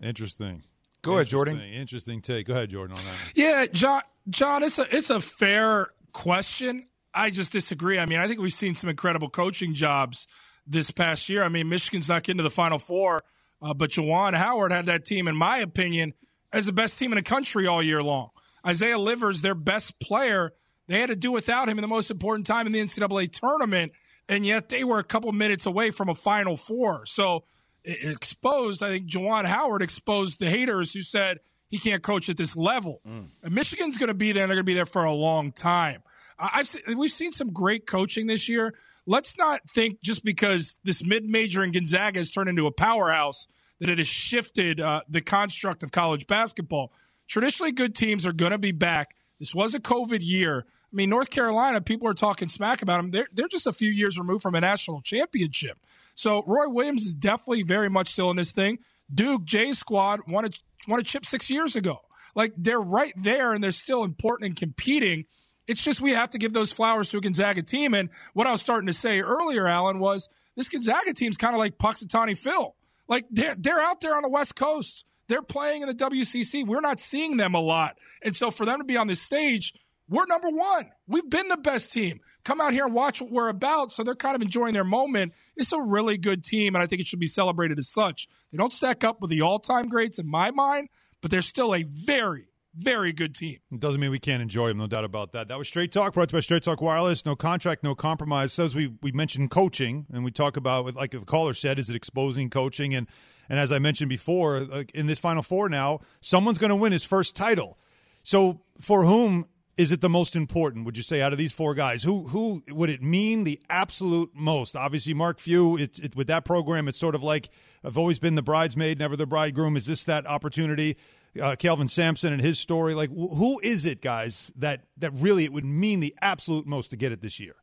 [0.00, 0.62] Interesting.
[1.06, 1.54] Go ahead, Jordan.
[1.54, 1.80] Interesting.
[1.80, 2.46] Interesting take.
[2.46, 3.32] Go ahead, Jordan, on that.
[3.34, 4.02] Yeah, John.
[4.28, 6.86] John, it's a it's a fair question.
[7.14, 7.98] I just disagree.
[7.98, 10.26] I mean, I think we've seen some incredible coaching jobs
[10.66, 11.42] this past year.
[11.42, 13.22] I mean, Michigan's not getting to the Final Four,
[13.62, 16.12] uh, but Juwan Howard had that team, in my opinion,
[16.52, 18.30] as the best team in the country all year long.
[18.66, 20.50] Isaiah Livers, their best player,
[20.88, 23.92] they had to do without him in the most important time in the NCAA tournament,
[24.28, 27.06] and yet they were a couple minutes away from a Final Four.
[27.06, 27.44] So it
[27.86, 32.56] exposed, I think Juwan Howard exposed the haters who said he can't coach at this
[32.56, 33.00] level.
[33.42, 35.52] And Michigan's going to be there, and they're going to be there for a long
[35.52, 36.02] time.
[36.38, 38.74] I've se- we've seen some great coaching this year.
[39.06, 43.46] Let's not think just because this mid-major in Gonzaga has turned into a powerhouse
[43.80, 46.92] that it has shifted uh, the construct of college basketball.
[47.26, 49.15] Traditionally, good teams are going to be back.
[49.38, 50.64] This was a COVID year.
[50.68, 53.10] I mean, North Carolina, people are talking smack about them.
[53.10, 55.78] They're, they're just a few years removed from a national championship.
[56.14, 58.78] So Roy Williams is definitely very much still in this thing.
[59.12, 60.50] Duke, J squad won a,
[60.88, 62.00] won a chip six years ago.
[62.34, 65.26] Like they're right there and they're still important and competing.
[65.66, 67.94] It's just we have to give those flowers to a Gonzaga team.
[67.94, 71.58] And what I was starting to say earlier, Alan, was this Gonzaga team's kind of
[71.58, 72.74] like Punxsutawney Phil.
[73.08, 75.04] Like they're they're out there on the West Coast.
[75.28, 76.66] They're playing in the WCC.
[76.66, 77.96] We're not seeing them a lot.
[78.22, 79.74] And so for them to be on this stage,
[80.08, 80.90] we're number one.
[81.08, 82.20] We've been the best team.
[82.44, 83.92] Come out here and watch what we're about.
[83.92, 85.32] So they're kind of enjoying their moment.
[85.56, 88.28] It's a really good team, and I think it should be celebrated as such.
[88.52, 90.88] They don't stack up with the all time greats in my mind,
[91.20, 93.58] but they're still a very, very good team.
[93.72, 95.48] It doesn't mean we can't enjoy them, no doubt about that.
[95.48, 97.26] That was Straight Talk, brought to you by Straight Talk Wireless.
[97.26, 98.52] No contract, no compromise.
[98.52, 101.96] Says we we mentioned coaching, and we talk about, like the caller said, is it
[101.96, 102.94] exposing coaching?
[102.94, 103.08] And
[103.48, 104.56] and as I mentioned before,
[104.94, 107.78] in this Final Four now, someone's going to win his first title.
[108.22, 110.86] So for whom is it the most important?
[110.86, 114.30] Would you say out of these four guys, who who would it mean the absolute
[114.34, 114.74] most?
[114.74, 115.76] Obviously, Mark Few.
[115.76, 117.50] It, with that program, it's sort of like
[117.84, 119.76] I've always been the bridesmaid, never the bridegroom.
[119.76, 120.96] Is this that opportunity?
[121.40, 122.94] Uh, Kelvin Sampson and his story.
[122.94, 126.88] Like, wh- who is it, guys, that that really it would mean the absolute most
[126.88, 127.56] to get it this year?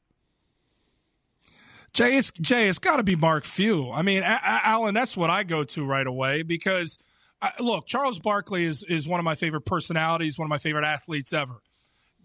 [1.94, 2.68] Jay, it's Jay.
[2.68, 3.92] It's got to be Mark Few.
[3.92, 6.98] I mean, a- Alan, that's what I go to right away because
[7.42, 10.86] uh, look, Charles Barkley is is one of my favorite personalities, one of my favorite
[10.86, 11.62] athletes ever.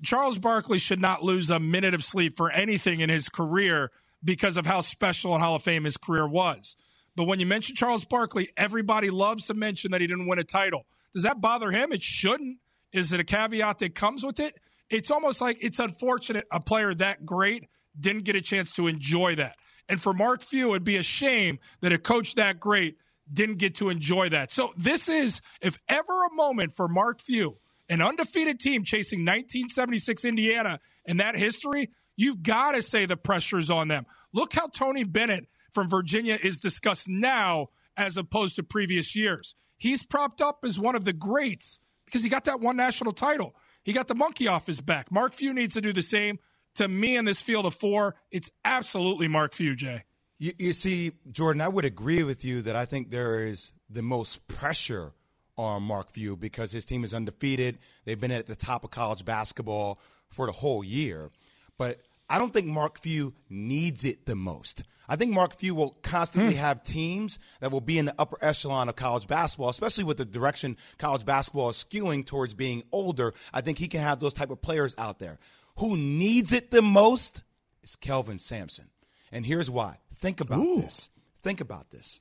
[0.02, 3.90] Charles Barkley should not lose a minute of sleep for anything in his career
[4.24, 6.76] because of how special and Hall of Fame his career was.
[7.16, 10.44] But when you mention Charles Barkley, everybody loves to mention that he didn't win a
[10.44, 10.86] title.
[11.12, 11.92] Does that bother him?
[11.92, 12.58] It shouldn't.
[12.92, 14.56] Is it a caveat that comes with it?
[14.88, 17.64] It's almost like it's unfortunate a player that great
[17.98, 19.56] didn't get a chance to enjoy that.
[19.88, 22.98] And for Mark Few, it'd be a shame that a coach that great
[23.32, 24.52] didn't get to enjoy that.
[24.52, 27.58] So this is, if ever a moment for Mark Few,
[27.88, 33.70] an undefeated team chasing 1976 Indiana and that history, you've got to say the pressure's
[33.70, 34.06] on them.
[34.32, 39.54] Look how Tony Bennett from Virginia is discussed now as opposed to previous years.
[39.76, 43.54] He's propped up as one of the greats because he got that one national title.
[43.82, 45.10] He got the monkey off his back.
[45.10, 46.38] Mark Few needs to do the same.
[46.78, 50.04] To me, in this field of four, it's absolutely Mark Few, Jay.
[50.38, 54.02] You, you see, Jordan, I would agree with you that I think there is the
[54.02, 55.10] most pressure
[55.56, 57.78] on Mark Few because his team is undefeated.
[58.04, 61.30] They've been at the top of college basketball for the whole year.
[61.78, 64.84] But I don't think Mark Few needs it the most.
[65.08, 66.60] I think Mark Few will constantly Hmm.
[66.60, 70.24] have teams that will be in the upper echelon of college basketball, especially with the
[70.24, 73.34] direction college basketball is skewing towards being older.
[73.52, 75.40] I think he can have those type of players out there.
[75.78, 77.42] Who needs it the most
[77.82, 78.86] is Kelvin Sampson.
[79.32, 79.98] And here's why.
[80.12, 81.10] Think about this.
[81.42, 82.20] Think about this.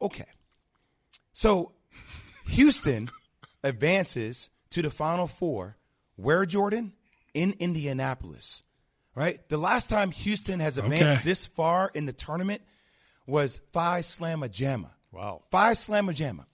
[0.00, 0.26] Okay.
[1.32, 1.72] So
[2.46, 3.08] Houston
[3.64, 5.76] advances to the Final Four.
[6.16, 6.92] Where, Jordan?
[7.34, 8.62] In Indianapolis.
[9.14, 9.46] Right?
[9.48, 11.28] The last time Houston has advanced Okay.
[11.30, 12.62] this far in the tournament
[13.26, 14.90] was Phi Slamma Jamma.
[15.10, 15.42] Wow.
[15.50, 16.46] Phi Slamma Jamma.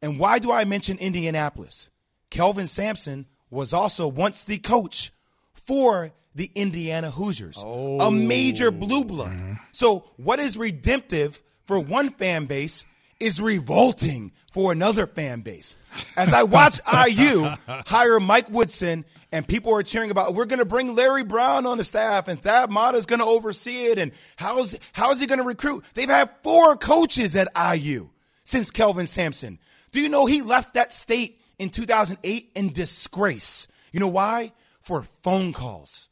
[0.00, 1.90] And why do I mention Indianapolis?
[2.30, 5.10] Kelvin Sampson was also once the coach
[5.56, 8.10] for the Indiana Hoosiers, a oh.
[8.10, 9.32] major blue blood.
[9.32, 9.54] Mm-hmm.
[9.72, 12.84] So, what is redemptive for one fan base
[13.18, 15.76] is revolting for another fan base.
[16.16, 20.66] As I watch IU hire Mike Woodson, and people are cheering about, we're going to
[20.66, 24.12] bring Larry Brown on the staff, and Thad Matta is going to oversee it, and
[24.36, 25.84] how's how's he going to recruit?
[25.94, 28.10] They've had four coaches at IU
[28.44, 29.58] since Kelvin Sampson.
[29.92, 33.66] Do you know he left that state in 2008 in disgrace?
[33.92, 34.52] You know why?
[34.86, 36.10] For phone calls.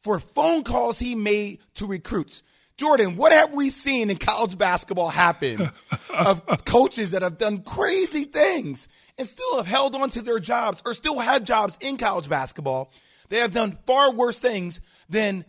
[0.00, 2.42] For phone calls he made to recruits.
[2.78, 5.70] Jordan, what have we seen in college basketball happen
[6.08, 10.82] of coaches that have done crazy things and still have held on to their jobs
[10.86, 12.90] or still had jobs in college basketball?
[13.28, 15.44] They have done far worse things than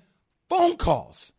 [0.49, 1.31] phone calls.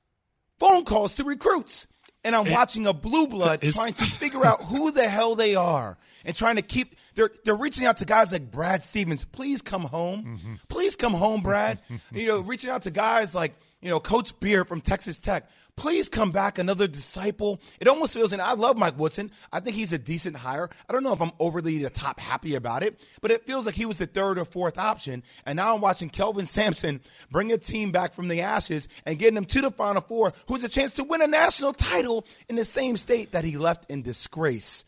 [0.59, 1.87] Phone calls to recruits.
[2.25, 5.99] And I'm watching a blue blood trying to figure out who the hell they are
[6.25, 9.25] and trying to keep they're they're reaching out to guys like Brad Stevens.
[9.25, 10.39] Please come home.
[10.39, 10.55] Mm-hmm.
[10.69, 11.81] Please come home, Brad.
[12.13, 15.49] you know, reaching out to guys like, you know, Coach Beard from Texas Tech.
[15.75, 17.59] Please come back, another disciple.
[17.81, 19.31] It almost feels, and I love Mike Woodson.
[19.51, 20.69] I think he's a decent hire.
[20.89, 23.75] I don't know if I'm overly the top happy about it, but it feels like
[23.75, 25.23] he was the third or fourth option.
[25.47, 29.35] And now I'm watching Kelvin Sampson bring a team back from the ashes and getting
[29.35, 32.57] them to the Final Four, who has a chance to win a national title in
[32.57, 34.85] the same state that he left in disgrace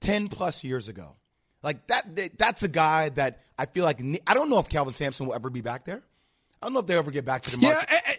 [0.00, 1.16] 10 plus years ago.
[1.64, 4.92] Like that, that that's a guy that I feel like I don't know if Calvin
[4.92, 6.02] Sampson will ever be back there.
[6.62, 7.88] I don't know if they ever get back to the market.
[7.90, 8.14] Yeah, eh, eh,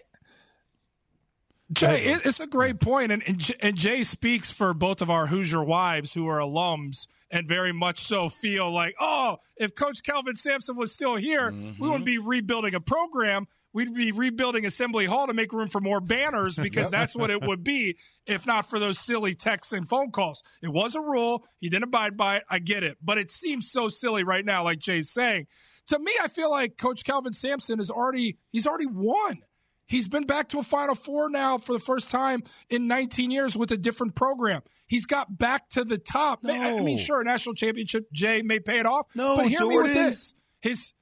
[1.72, 5.26] Jay, it- it's a great point, and, and and Jay speaks for both of our
[5.26, 10.36] Hoosier wives who are alums and very much so feel like, oh, if Coach Calvin
[10.36, 11.82] Sampson was still here, Mm-hmm.
[11.82, 13.48] we wouldn't be rebuilding a program.
[13.76, 17.42] We'd be rebuilding Assembly Hall to make room for more banners because that's what it
[17.42, 20.42] would be if not for those silly texts and phone calls.
[20.62, 21.44] It was a rule.
[21.60, 22.44] He didn't abide by it.
[22.48, 22.96] I get it.
[23.02, 25.46] But it seems so silly right now, like Jay's saying.
[25.88, 29.42] To me, I feel like Coach Calvin Sampson is already he's already won.
[29.84, 33.58] He's been back to a Final Four now for the first time in 19 years
[33.58, 34.62] with a different program.
[34.86, 36.42] He's got back to the top.
[36.42, 39.06] Ma- I mean, sure, a national championship, Jay may pay it off.
[39.14, 39.94] No, but hear me with Jordan.
[39.94, 40.92] this: his,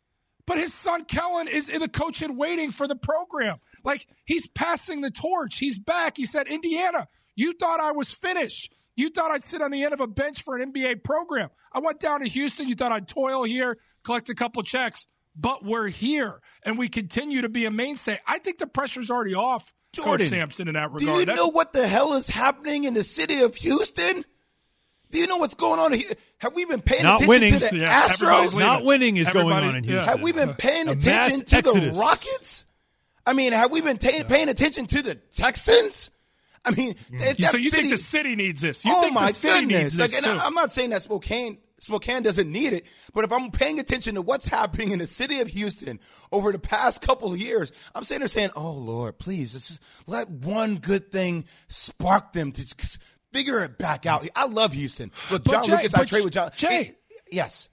[0.46, 3.58] but his son Kellen is in the coach in waiting for the program.
[3.84, 5.58] Like he's passing the torch.
[5.58, 6.16] He's back.
[6.16, 9.92] He said, "Indiana, you thought I was finished." You thought I'd sit on the end
[9.92, 11.48] of a bench for an NBA program.
[11.72, 12.68] I went down to Houston.
[12.68, 17.42] You thought I'd toil here, collect a couple checks but we're here and we continue
[17.42, 18.18] to be a mainstay.
[18.24, 20.98] I think the pressure's already off Jordan, Coach Sampson in that regard.
[21.00, 24.24] Do you That's- know what the hell is happening in the city of Houston?
[25.14, 26.10] Do you know what's going on here?
[26.38, 27.52] Have we been paying Not attention winning.
[27.60, 28.58] to the Yeah, Astros?
[28.58, 30.04] Not winning is going on in yeah.
[30.04, 31.94] Have we been paying A attention to exodus.
[31.96, 32.66] the Rockets?
[33.24, 36.10] I mean, have we been ta- paying attention to the Texans?
[36.64, 37.18] I mean, mm.
[37.18, 38.84] th- that so you city, think the city needs this?
[38.84, 39.82] You oh think my the city goodness!
[39.82, 40.32] needs Like, this and too?
[40.42, 44.16] I- I'm not saying that Spokane Spokane doesn't need it, but if I'm paying attention
[44.16, 46.00] to what's happening in the city of Houston
[46.32, 49.80] over the past couple of years, I'm sitting there saying, "Oh Lord, please, let's just
[50.08, 52.98] let one good thing spark them to just
[53.34, 55.10] figure it back out." I love Houston.
[55.30, 56.50] Look, John Jay- Lucas, I trade with John.
[56.56, 56.92] Jay.
[57.30, 57.68] yes.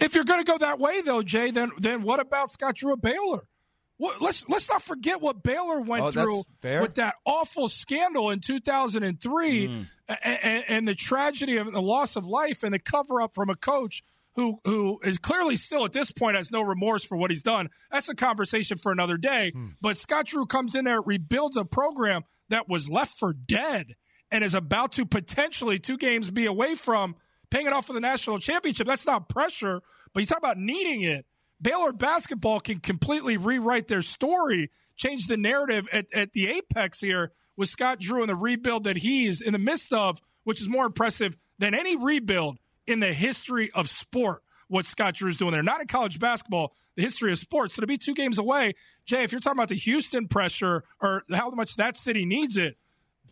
[0.00, 2.92] If you're going to go that way, though, Jay, then then what about Scott Drew
[2.92, 3.46] at Baylor?
[3.96, 6.42] What, let's let's not forget what Baylor went Oh, through
[6.80, 9.86] with that awful scandal in 2003, Mm.
[10.22, 13.54] and, and the tragedy of the loss of life and the cover up from a
[13.56, 14.02] coach
[14.34, 17.70] who who is clearly still at this point has no remorse for what he's done.
[17.92, 19.52] That's a conversation for another day.
[19.54, 19.66] Hmm.
[19.80, 23.94] But Scott Drew comes in there, rebuilds a program that was left for dead,
[24.34, 27.14] and is about to potentially two games be away from
[27.50, 28.84] paying it off for the national championship.
[28.84, 29.80] That's not pressure,
[30.12, 31.24] but you talk about needing it.
[31.62, 37.30] Baylor basketball can completely rewrite their story, change the narrative at, at the apex here
[37.56, 40.86] with Scott Drew and the rebuild that he's in the midst of, which is more
[40.86, 42.58] impressive than any rebuild
[42.88, 44.42] in the history of sport.
[44.66, 47.76] What Scott Drew's doing there, not in college basketball, the history of sports.
[47.76, 48.72] So to be two games away,
[49.06, 52.76] Jay, if you're talking about the Houston pressure or how much that city needs it,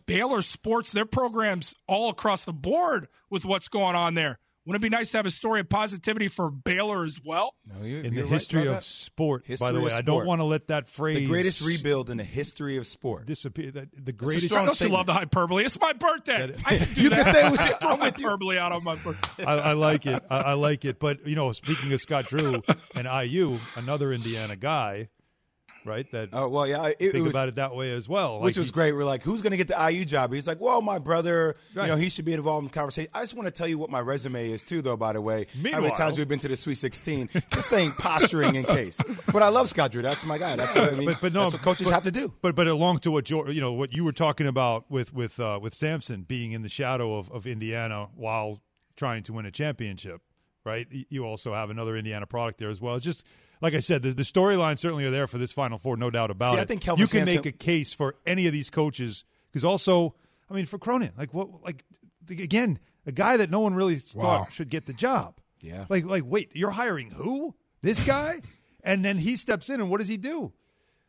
[0.05, 4.39] Baylor sports, their programs all across the board with what's going on there.
[4.65, 7.55] Wouldn't it be nice to have a story of positivity for Baylor as well?
[7.67, 9.91] No, you, in the you're history right of about sport, History by the of way,
[9.91, 13.25] I don't want to let that phrase the greatest rebuild in the history of sport.
[13.25, 13.71] disappear.
[13.71, 14.45] That the greatest.
[14.45, 15.65] strong Don't you love the hyperbole?
[15.65, 16.47] It's my birthday.
[16.47, 17.25] That- I can do You that.
[17.25, 19.43] can say what you- Throw I'm with hyperbole out on my birthday.
[19.43, 20.23] I, I like it.
[20.29, 20.97] I, I like it.
[20.97, 22.63] But you know, speaking of Scott Drew
[22.95, 25.09] and IU, another Indiana guy,
[25.85, 26.09] right?
[26.11, 26.85] That Oh well, yeah.
[26.87, 28.39] It, it think was, about it that way as well.
[28.41, 28.91] which Like, was great.
[28.93, 30.31] We're like, who's going to get the IU job?
[30.33, 31.83] He's like, well, my brother, Right.
[31.85, 33.09] you know, he should be involved in the conversation.
[33.13, 34.97] I just want to tell you what my resume is too, though.
[34.97, 37.29] By the way, how many times we've been to the Sweet 16?
[37.51, 38.99] Just saying, posturing in case.
[39.31, 40.01] But I love Scott Drew.
[40.01, 40.55] That's my guy.
[40.55, 41.05] That's what I mean.
[41.07, 42.33] but, but no, that's what coaches but- have to do.
[42.41, 45.59] But but along to what you know, what you were talking about with with uh,
[45.61, 48.61] with Sampson being in the shadow of, of Indiana while
[48.95, 50.21] trying to win a championship,
[50.65, 50.87] right?
[51.09, 52.95] You also have another Indiana product there as well.
[52.95, 53.25] It's just
[53.61, 56.31] like I said, the, the storylines certainly are there for this Final Four, no doubt
[56.31, 56.61] about See, it.
[56.61, 59.63] I think Kelvin you can Sampson- make a case for any of these coaches because
[59.63, 60.15] also,
[60.49, 61.83] I mean, for Cronin, like what, like
[62.29, 65.39] again, a guy that no one really thought should get the job.
[65.61, 65.85] Yeah.
[65.89, 67.55] Like like wait, you're hiring who?
[67.81, 68.41] This guy?
[68.83, 70.51] and then he steps in and what does he do?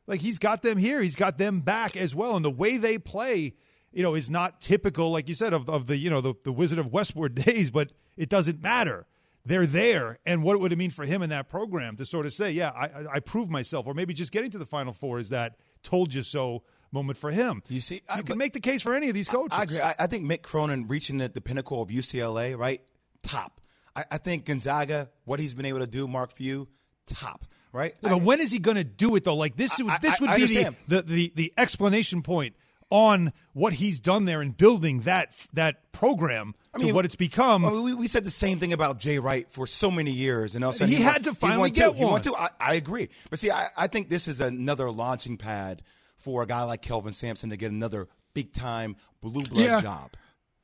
[0.07, 2.99] Like he's got them here, he's got them back as well, and the way they
[2.99, 3.55] play,
[3.93, 6.53] you know, is not typical, like you said, of, of the you know the, the
[6.53, 7.71] Wizard of Westwood days.
[7.71, 9.07] But it doesn't matter;
[9.47, 12.33] they're there, and what would it mean for him in that program to sort of
[12.33, 15.19] say, "Yeah, I, I, I proved myself," or maybe just getting to the Final Four
[15.19, 17.61] is that "told you so" moment for him.
[17.69, 19.59] You see, you I- can make the case for any of these coaches.
[19.59, 19.81] I agree.
[19.81, 22.81] I, I think Mick Cronin reaching the, the pinnacle of UCLA, right?
[23.23, 23.61] Top.
[23.97, 26.69] I, I think Gonzaga, what he's been able to do, Mark Few,
[27.07, 27.45] top.
[27.73, 27.95] Right?
[28.03, 29.35] Yeah, but when is he going to do it though?
[29.35, 32.55] Like this, I- this would I be the, the the the explanation point
[32.91, 37.65] on what he's done there in building that that program I to what it's become.
[37.65, 40.55] I mean, we, we said the same thing about Jay Wright for so many years,
[40.55, 41.93] and all of a sudden He won- had to finally get two.
[41.95, 42.23] He won one.
[42.23, 42.35] two.
[42.37, 45.83] I, I agree, but see, I, I think this is another launching pad
[46.17, 49.81] for a guy like Kelvin Sampson to get another big time blue blood Yeah.
[49.81, 50.11] job.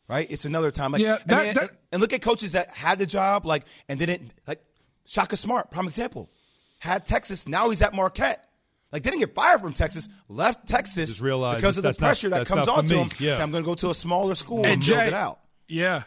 [0.09, 0.27] Right?
[0.29, 0.91] It's another time.
[0.91, 3.65] Like, Yeah, and, that- and- that- and look at coaches that had the job, like,
[3.89, 4.61] and didn't like
[5.07, 6.29] Shaka Smart, prime example,
[6.81, 7.47] had Texas.
[7.47, 8.45] Now he's at Marquette.
[8.93, 12.47] Like, didn't get fired from Texas, left Texas because of the that's not- pressure that
[12.47, 13.01] comes not for onto me.
[13.03, 13.11] him.
[13.19, 13.37] Yeah.
[13.37, 15.41] Say, I'm going to go to a smaller school and, And build it out.
[15.69, 16.03] Yeah.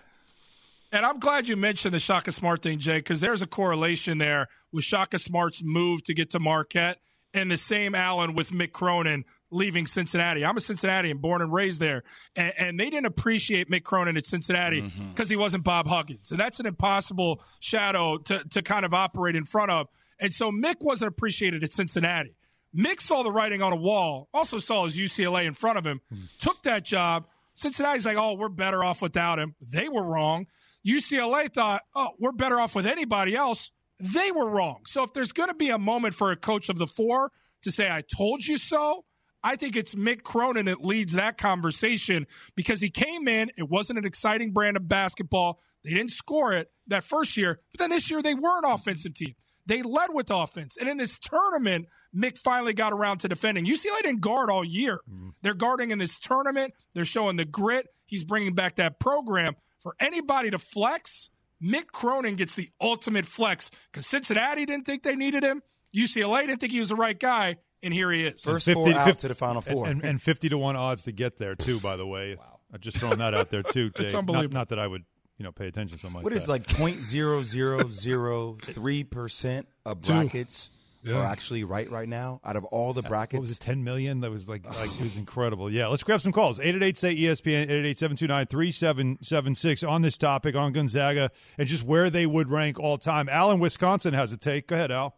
[0.92, 4.48] And I'm glad you mentioned the Shaka Smart thing, Jay, because there's a correlation there
[4.72, 7.00] with Shaka Smart's move to get to Marquette
[7.34, 10.46] and the same Alan with Mick Cronin leaving Cincinnati.
[10.46, 12.04] I'm a Cincinnatian, born and raised there.
[12.36, 15.10] And, and they didn't appreciate Mick Cronin at Cincinnati mm-hmm.
[15.10, 16.32] because he wasn't Bob Huggins.
[16.32, 19.88] And that's an impossible shadow to, to kind of operate in front of.
[20.20, 22.36] And so Mick wasn't appreciated at Cincinnati.
[22.76, 26.02] Mick saw the writing on a wall, also saw his UCLA in front of him,
[26.40, 27.28] took that job.
[27.56, 29.56] Cincinnati's like, oh, we're better off without him.
[29.62, 30.48] They were wrong.
[30.86, 33.70] UCLA thought, oh, we're better off with anybody else.
[34.00, 34.82] They were wrong.
[34.88, 37.72] So if there's going to be a moment for a coach of the four to
[37.72, 39.06] say, I told you so,
[39.44, 43.52] I think it's Mick Cronin that leads that conversation because he came in.
[43.58, 45.60] It wasn't an exciting brand of basketball.
[45.84, 49.14] They didn't score it that first year, but then this year they were an offensive
[49.14, 49.36] team.
[49.66, 50.78] They led with offense.
[50.78, 53.66] And in this tournament, Mick finally got around to defending.
[53.66, 55.00] UCLA didn't guard all year.
[55.10, 55.30] Mm-hmm.
[55.42, 56.74] They're guarding in this tournament.
[56.94, 57.88] They're showing the grit.
[58.06, 59.56] He's bringing back that program.
[59.80, 61.30] For anybody to flex,
[61.62, 65.62] Mick Cronin gets the ultimate flex because Cincinnati didn't think they needed him.
[65.96, 68.42] UCLA didn't think he was the right guy, and here he is.
[68.44, 69.88] First four out to the Final Four.
[69.88, 71.80] and, and fifty to one odds to get there too.
[71.80, 72.60] By the way, wow.
[72.74, 73.90] I'm just throwing that out there too.
[73.98, 74.06] Jay.
[74.06, 74.56] It's Not- unbelievable.
[74.56, 75.04] Not, that I would,
[75.38, 76.40] you know, pay attention to something like What that.
[76.40, 80.70] is like point zero zero zero three percent of brackets
[81.06, 83.34] are actually right right now out of all the brackets?
[83.38, 84.22] What was it, 10 million?
[84.22, 85.70] That was like, like it was incredible.
[85.72, 86.60] Yeah, let's grab some calls.
[86.60, 92.26] 888 say ESPN, 888 729 3776 on this topic, on Gonzaga, and just where they
[92.26, 93.28] would rank all time.
[93.28, 94.68] Al in Wisconsin has a take.
[94.68, 95.16] Go ahead, Al.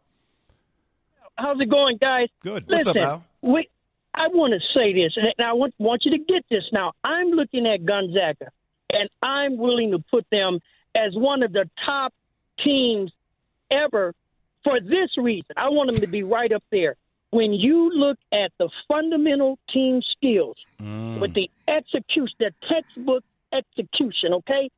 [1.38, 2.30] How's it going, guys?
[2.41, 2.63] Good.
[2.68, 3.26] What's up, Listen, Al?
[3.41, 3.70] we,
[4.16, 6.93] I want to say this, and I want, want you to get this now.
[7.03, 8.49] I'm looking at Gonzaga,
[8.91, 10.59] and I'm willing to put them
[10.95, 12.13] as one of the top
[12.63, 13.11] teams
[13.69, 14.13] ever
[14.63, 15.55] for this reason.
[15.57, 16.95] I want them to be right up there.
[17.31, 21.19] When you look at the fundamental team skills mm.
[21.19, 24.69] with the execution, the textbook execution, okay?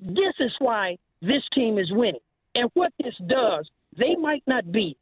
[0.00, 2.20] This is why this team is winning.
[2.54, 4.96] And what this does, they might not be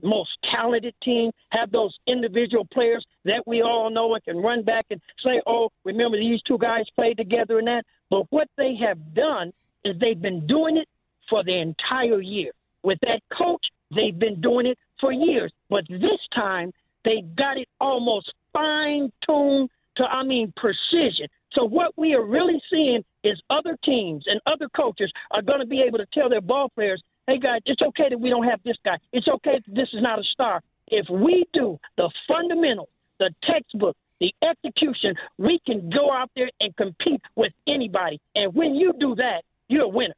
[0.00, 4.62] the most talented team, have those individual players that we all know and can run
[4.62, 7.84] back and say, oh, remember these two guys played together and that.
[8.10, 9.52] But what they have done
[9.84, 10.88] is they've been doing it
[11.28, 12.52] for the entire year.
[12.82, 13.64] With that coach,
[13.94, 15.52] they've been doing it for years.
[15.68, 16.72] But this time,
[17.04, 21.26] they got it almost fine tuned to, I mean, precision.
[21.52, 25.66] So what we are really seeing is other teams and other coaches are going to
[25.66, 28.60] be able to tell their ball players, hey, guys, it's okay that we don't have
[28.64, 28.98] this guy.
[29.12, 30.62] It's okay that this is not a star.
[30.88, 36.76] If we do the fundamentals, the textbook, the execution, we can go out there and
[36.76, 38.20] compete with anybody.
[38.34, 40.14] And when you do that, you're a winner.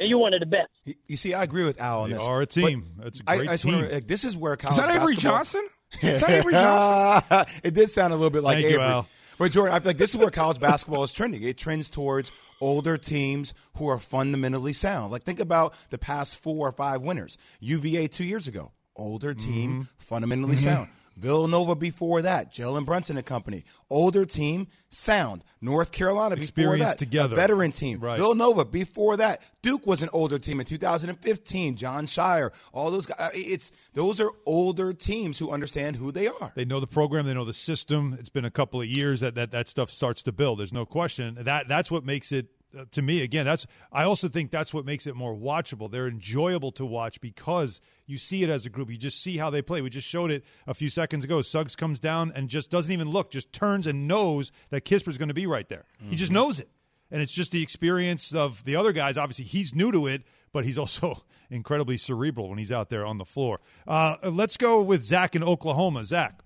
[0.00, 0.68] And you're one of the best.
[0.84, 2.26] You, you see, I agree with Al on They this.
[2.26, 2.86] are a team.
[2.98, 3.74] That's a I- great I, just team.
[3.76, 5.68] wanna- like, this is where college Is that Avery basketball- Johnson?
[6.02, 7.46] Is that Avery Johnson?
[7.64, 8.84] it did sound a little bit like Thank you, Avery.
[8.84, 9.08] Al.
[9.38, 11.42] But Jordan, I feel like this is where college basketball is trending.
[11.42, 15.12] It trends towards older teams who are fundamentally sound.
[15.12, 17.38] Like think about the past four or five winners.
[17.60, 19.82] UVA two years ago, older team, Mm-hmm.
[19.98, 20.88] fundamentally sound.
[21.18, 25.42] Villanova before that, Jalen Brunson and company, older team, sound.
[25.60, 27.34] North Carolina before Experience that, together.
[27.34, 27.98] veteran team.
[27.98, 28.16] Right.
[28.16, 31.76] Villanova before that, Duke was an older team in 2015.
[31.76, 33.32] John Shire, all those guys.
[33.34, 36.52] It's those are older teams who understand who they are.
[36.54, 37.26] They know the program.
[37.26, 38.16] They know the system.
[38.20, 40.60] It's been a couple of years that that, that stuff starts to build.
[40.60, 41.36] There's no question.
[41.40, 42.46] That that's what makes it
[42.76, 43.46] uh, to me again.
[43.46, 45.90] That's I also think that's what makes it more watchable.
[45.90, 48.90] They're enjoyable to watch because you see it as a group.
[48.90, 49.80] You just see how they play.
[49.80, 51.42] We just showed it a few seconds ago.
[51.42, 55.28] Suggs comes down and just doesn't even look, just turns and knows that Kispert's going
[55.28, 55.84] to be right there.
[56.08, 56.68] He just knows it.
[57.10, 59.16] And it's just the experience of the other guys.
[59.16, 63.18] Obviously, he's new to it, but he's also incredibly cerebral when he's out there on
[63.18, 63.60] the floor.
[63.86, 66.04] Uh, let's go with Zach in Oklahoma.
[66.04, 66.42] Zach.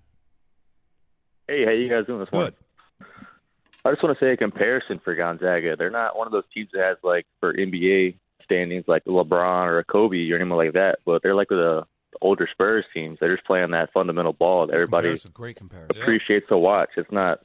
[1.47, 2.53] Hey, how you guys doing this morning?
[3.85, 5.75] I just want to say a comparison for Gonzaga.
[5.75, 9.79] They're not one of those teams that has like for NBA standings like LeBron or
[9.79, 11.85] a Kobe or anyone like that, but they're like the
[12.21, 13.17] older Spurs teams.
[13.19, 16.01] They're just playing that fundamental ball that everybody Comparison, great comparison.
[16.01, 16.89] appreciates to watch.
[16.95, 17.41] It's not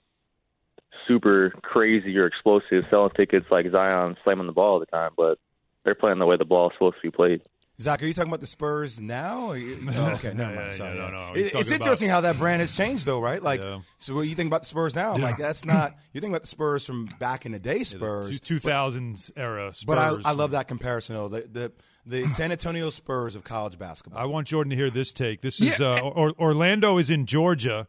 [1.06, 5.38] super crazy or explosive, selling tickets like Zion slamming the ball all the time, but
[5.84, 7.42] they're playing the way the ball is supposed to be played.
[7.80, 9.50] Zach, are you talking about the Spurs now?
[9.50, 10.74] Or you, oh, okay, never Yeah, mind.
[10.74, 13.40] Sorry, yeah, no, no, It- it's interesting how that brand has changed, though, right?
[13.40, 13.80] Like, Yeah.
[13.98, 15.12] so what you think about the Spurs now?
[15.12, 15.26] I'm Yeah.
[15.26, 15.94] like, that's not.
[16.12, 18.40] You think about the Spurs from back in the day, Spurs.
[18.40, 19.84] Two thousands era Spurs.
[19.86, 21.28] But I, I love that comparison, though.
[21.28, 21.72] The, the
[22.04, 24.20] the San Antonio Spurs of college basketball.
[24.20, 25.42] I want Jordan to hear this take.
[25.42, 27.86] This is uh, or, Orlando is in Georgia.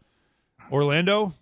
[0.71, 1.33] Orlando.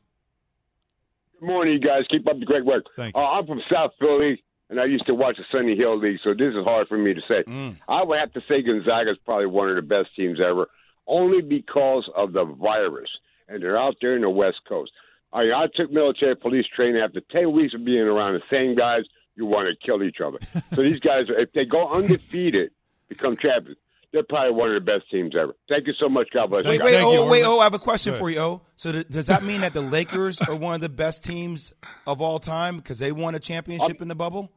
[1.41, 2.03] Good morning, you guys.
[2.09, 2.85] Keep up the great work.
[2.95, 3.21] Thank you.
[3.21, 6.33] Uh, I'm from South Philly, and I used to watch the Sonny Hill League, so
[6.33, 7.43] this is hard for me to say.
[7.87, 10.67] I would have to say Gonzaga is probably one of the best teams ever,
[11.07, 13.09] only because of the virus,
[13.47, 14.91] and they're out there in the West Coast.
[15.33, 19.03] I, I took military police training after 10 weeks of being around the same guys.
[19.35, 20.39] You want to kill each other.
[20.73, 22.71] so these guys, if they go undefeated,
[23.07, 23.77] become champions,
[24.13, 25.53] they're probably one of the best teams ever.
[25.69, 26.29] Thank you so much.
[26.33, 26.85] God bless you Wait, guys.
[26.85, 28.61] wait, oh, wait, oh, I have a question for you, oh.
[28.75, 31.73] So th- does that mean that the Lakers are one of the best teams
[32.05, 34.51] of all time because they won a championship in the bubble?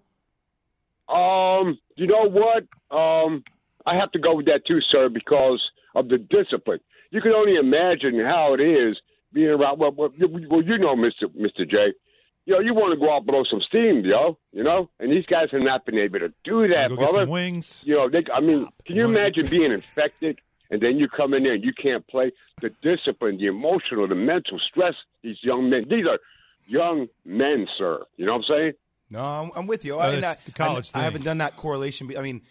[1.11, 2.65] Um, you know what?
[2.97, 3.45] Um,
[3.87, 6.81] I have to go with that too, sir, because of the discipline.
[7.11, 9.01] You can only imagine how it is
[9.33, 9.79] being around.
[9.79, 11.93] Well, well, you- well you know, Mister Mister J.
[12.47, 14.39] You know, you want to go out and blow some steam, yo.
[14.53, 17.23] You know, and these guys have not been able to do that, Go get brother.
[17.23, 17.85] some wings.
[17.87, 20.41] You know, they, I mean, can you imagine being infected
[20.71, 22.33] and then you come in there and you can't play?
[22.61, 24.95] The discipline, the emotional, the mental stress.
[25.23, 25.85] These young men.
[25.89, 26.19] These are
[26.67, 28.05] young men, sir.
[28.17, 28.73] You know what I'm saying?
[29.11, 29.97] No, I'm, I'm with you.
[29.97, 32.11] I, and I, the college I, I haven't done that correlation.
[32.17, 32.43] I mean,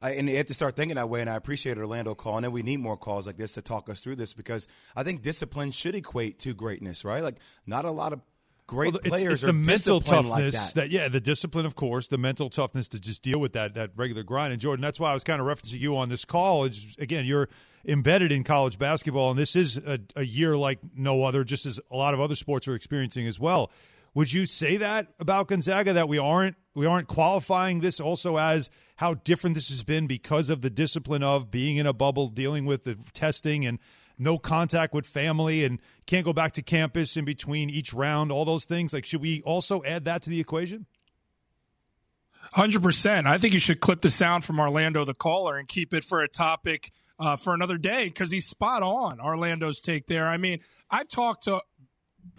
[0.00, 1.20] I, and you have to start thinking that way.
[1.20, 4.00] And I appreciate Orlando calling, and we need more calls like this to talk us
[4.00, 7.22] through this because I think discipline should equate to greatness, right?
[7.22, 7.36] Like,
[7.66, 8.20] not a lot of
[8.66, 10.90] great Well, it's, players it's are the mental toughness like that.
[10.90, 14.24] yeah the discipline of course the mental toughness to just deal with that that regular
[14.24, 16.96] grind and jordan that's why i was kind of referencing you on this call it's,
[16.98, 17.48] again you're
[17.86, 21.78] embedded in college basketball and this is a, a year like no other just as
[21.92, 23.70] a lot of other sports are experiencing as well
[24.16, 28.70] would you say that about gonzaga that we aren't we aren't qualifying this also as
[28.96, 32.64] how different this has been because of the discipline of being in a bubble dealing
[32.64, 33.78] with the testing and
[34.18, 38.46] no contact with family and can't go back to campus in between each round, all
[38.46, 38.94] those things.
[38.94, 40.86] Like, should we also add that to the equation?
[42.52, 43.26] Hundred percent.
[43.26, 46.22] I think you should clip the sound from Orlando, the caller, and keep it for
[46.22, 49.20] a topic uh, for another day because he's spot on.
[49.20, 50.26] Orlando's take there.
[50.26, 50.60] I mean,
[50.90, 51.60] I've talked to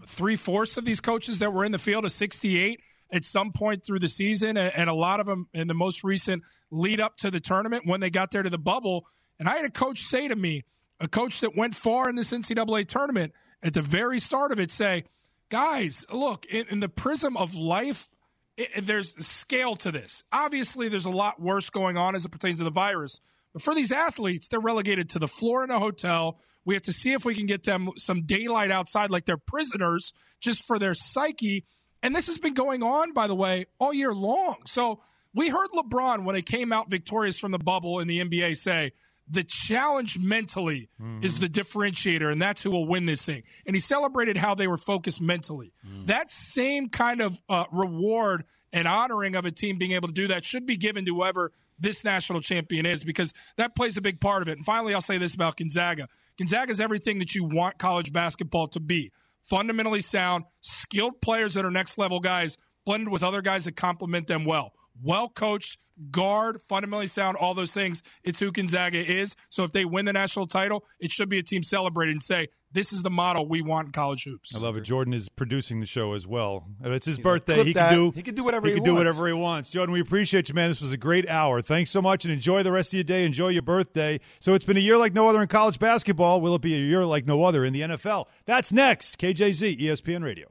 [0.05, 2.79] three fourths of these coaches that were in the field of sixty-eight
[3.11, 6.43] at some point through the season, and, a lot of them in the most recent
[6.71, 9.05] lead up to the tournament when they got there to the bubble.
[9.39, 10.65] And I had a coach say to me,
[10.99, 13.33] a coach that went far in this NCAA tournament
[13.63, 15.05] at the very start of it, say,
[15.49, 18.09] guys, look, in, in the prism of life,
[18.57, 20.23] it- there's scale to this.
[20.33, 23.21] Obviously, there's a lot worse going on as it pertains to the virus.
[23.57, 26.37] But for these athletes, they're relegated to the floor in a hotel.
[26.63, 30.13] We have to see if we can get them some daylight outside, like they're prisoners,
[30.39, 31.65] just for their psyche.
[32.03, 34.57] And this has been going on, by the way, all year long.
[34.67, 34.99] So
[35.33, 38.91] We heard LeBron when he came out victorious from the bubble in the NBA say,
[39.27, 41.25] the challenge mentally mm-hmm.
[41.25, 43.41] is the differentiator, and that's who will win this thing.
[43.65, 45.73] And he celebrated how they were focused mentally.
[45.85, 46.07] Mm.
[46.07, 50.27] That same kind of uh, reward and honoring of a team being able to do
[50.27, 54.19] that should be given to whoever this national champion is because that plays a big
[54.19, 54.57] part of it.
[54.57, 56.07] And finally, I'll say this about Gonzaga
[56.37, 59.11] Gonzaga is everything that you want college basketball to be
[59.43, 64.27] fundamentally sound, skilled players that are next level guys, blended with other guys that complement
[64.27, 64.73] them well
[65.03, 65.77] well coached,
[66.11, 68.01] guard, fundamentally sound, all those things.
[68.23, 69.35] It's who Gonzaga is.
[69.49, 72.47] So if they win the national title, it should be a team celebrating and say,
[72.71, 74.55] this is the model we want in college hoops.
[74.55, 74.81] I love it.
[74.81, 76.65] Jordan is producing the show as well.
[76.83, 77.63] Uh, it's his He's birthday.
[77.63, 78.91] He can do he can do whatever he, he can wants.
[78.93, 79.69] do whatever he wants.
[79.69, 80.69] Jordan, we appreciate you, man.
[80.69, 81.61] This was a great hour.
[81.61, 83.25] Thanks so much, and enjoy the rest of your day.
[83.25, 84.19] Enjoy your birthday.
[84.39, 86.41] So it's been a year like no other in college basketball.
[86.41, 88.25] Will it be a year like no other in the NFL?
[88.45, 89.17] That's next.
[89.19, 90.47] KJZ, ESPN Radio.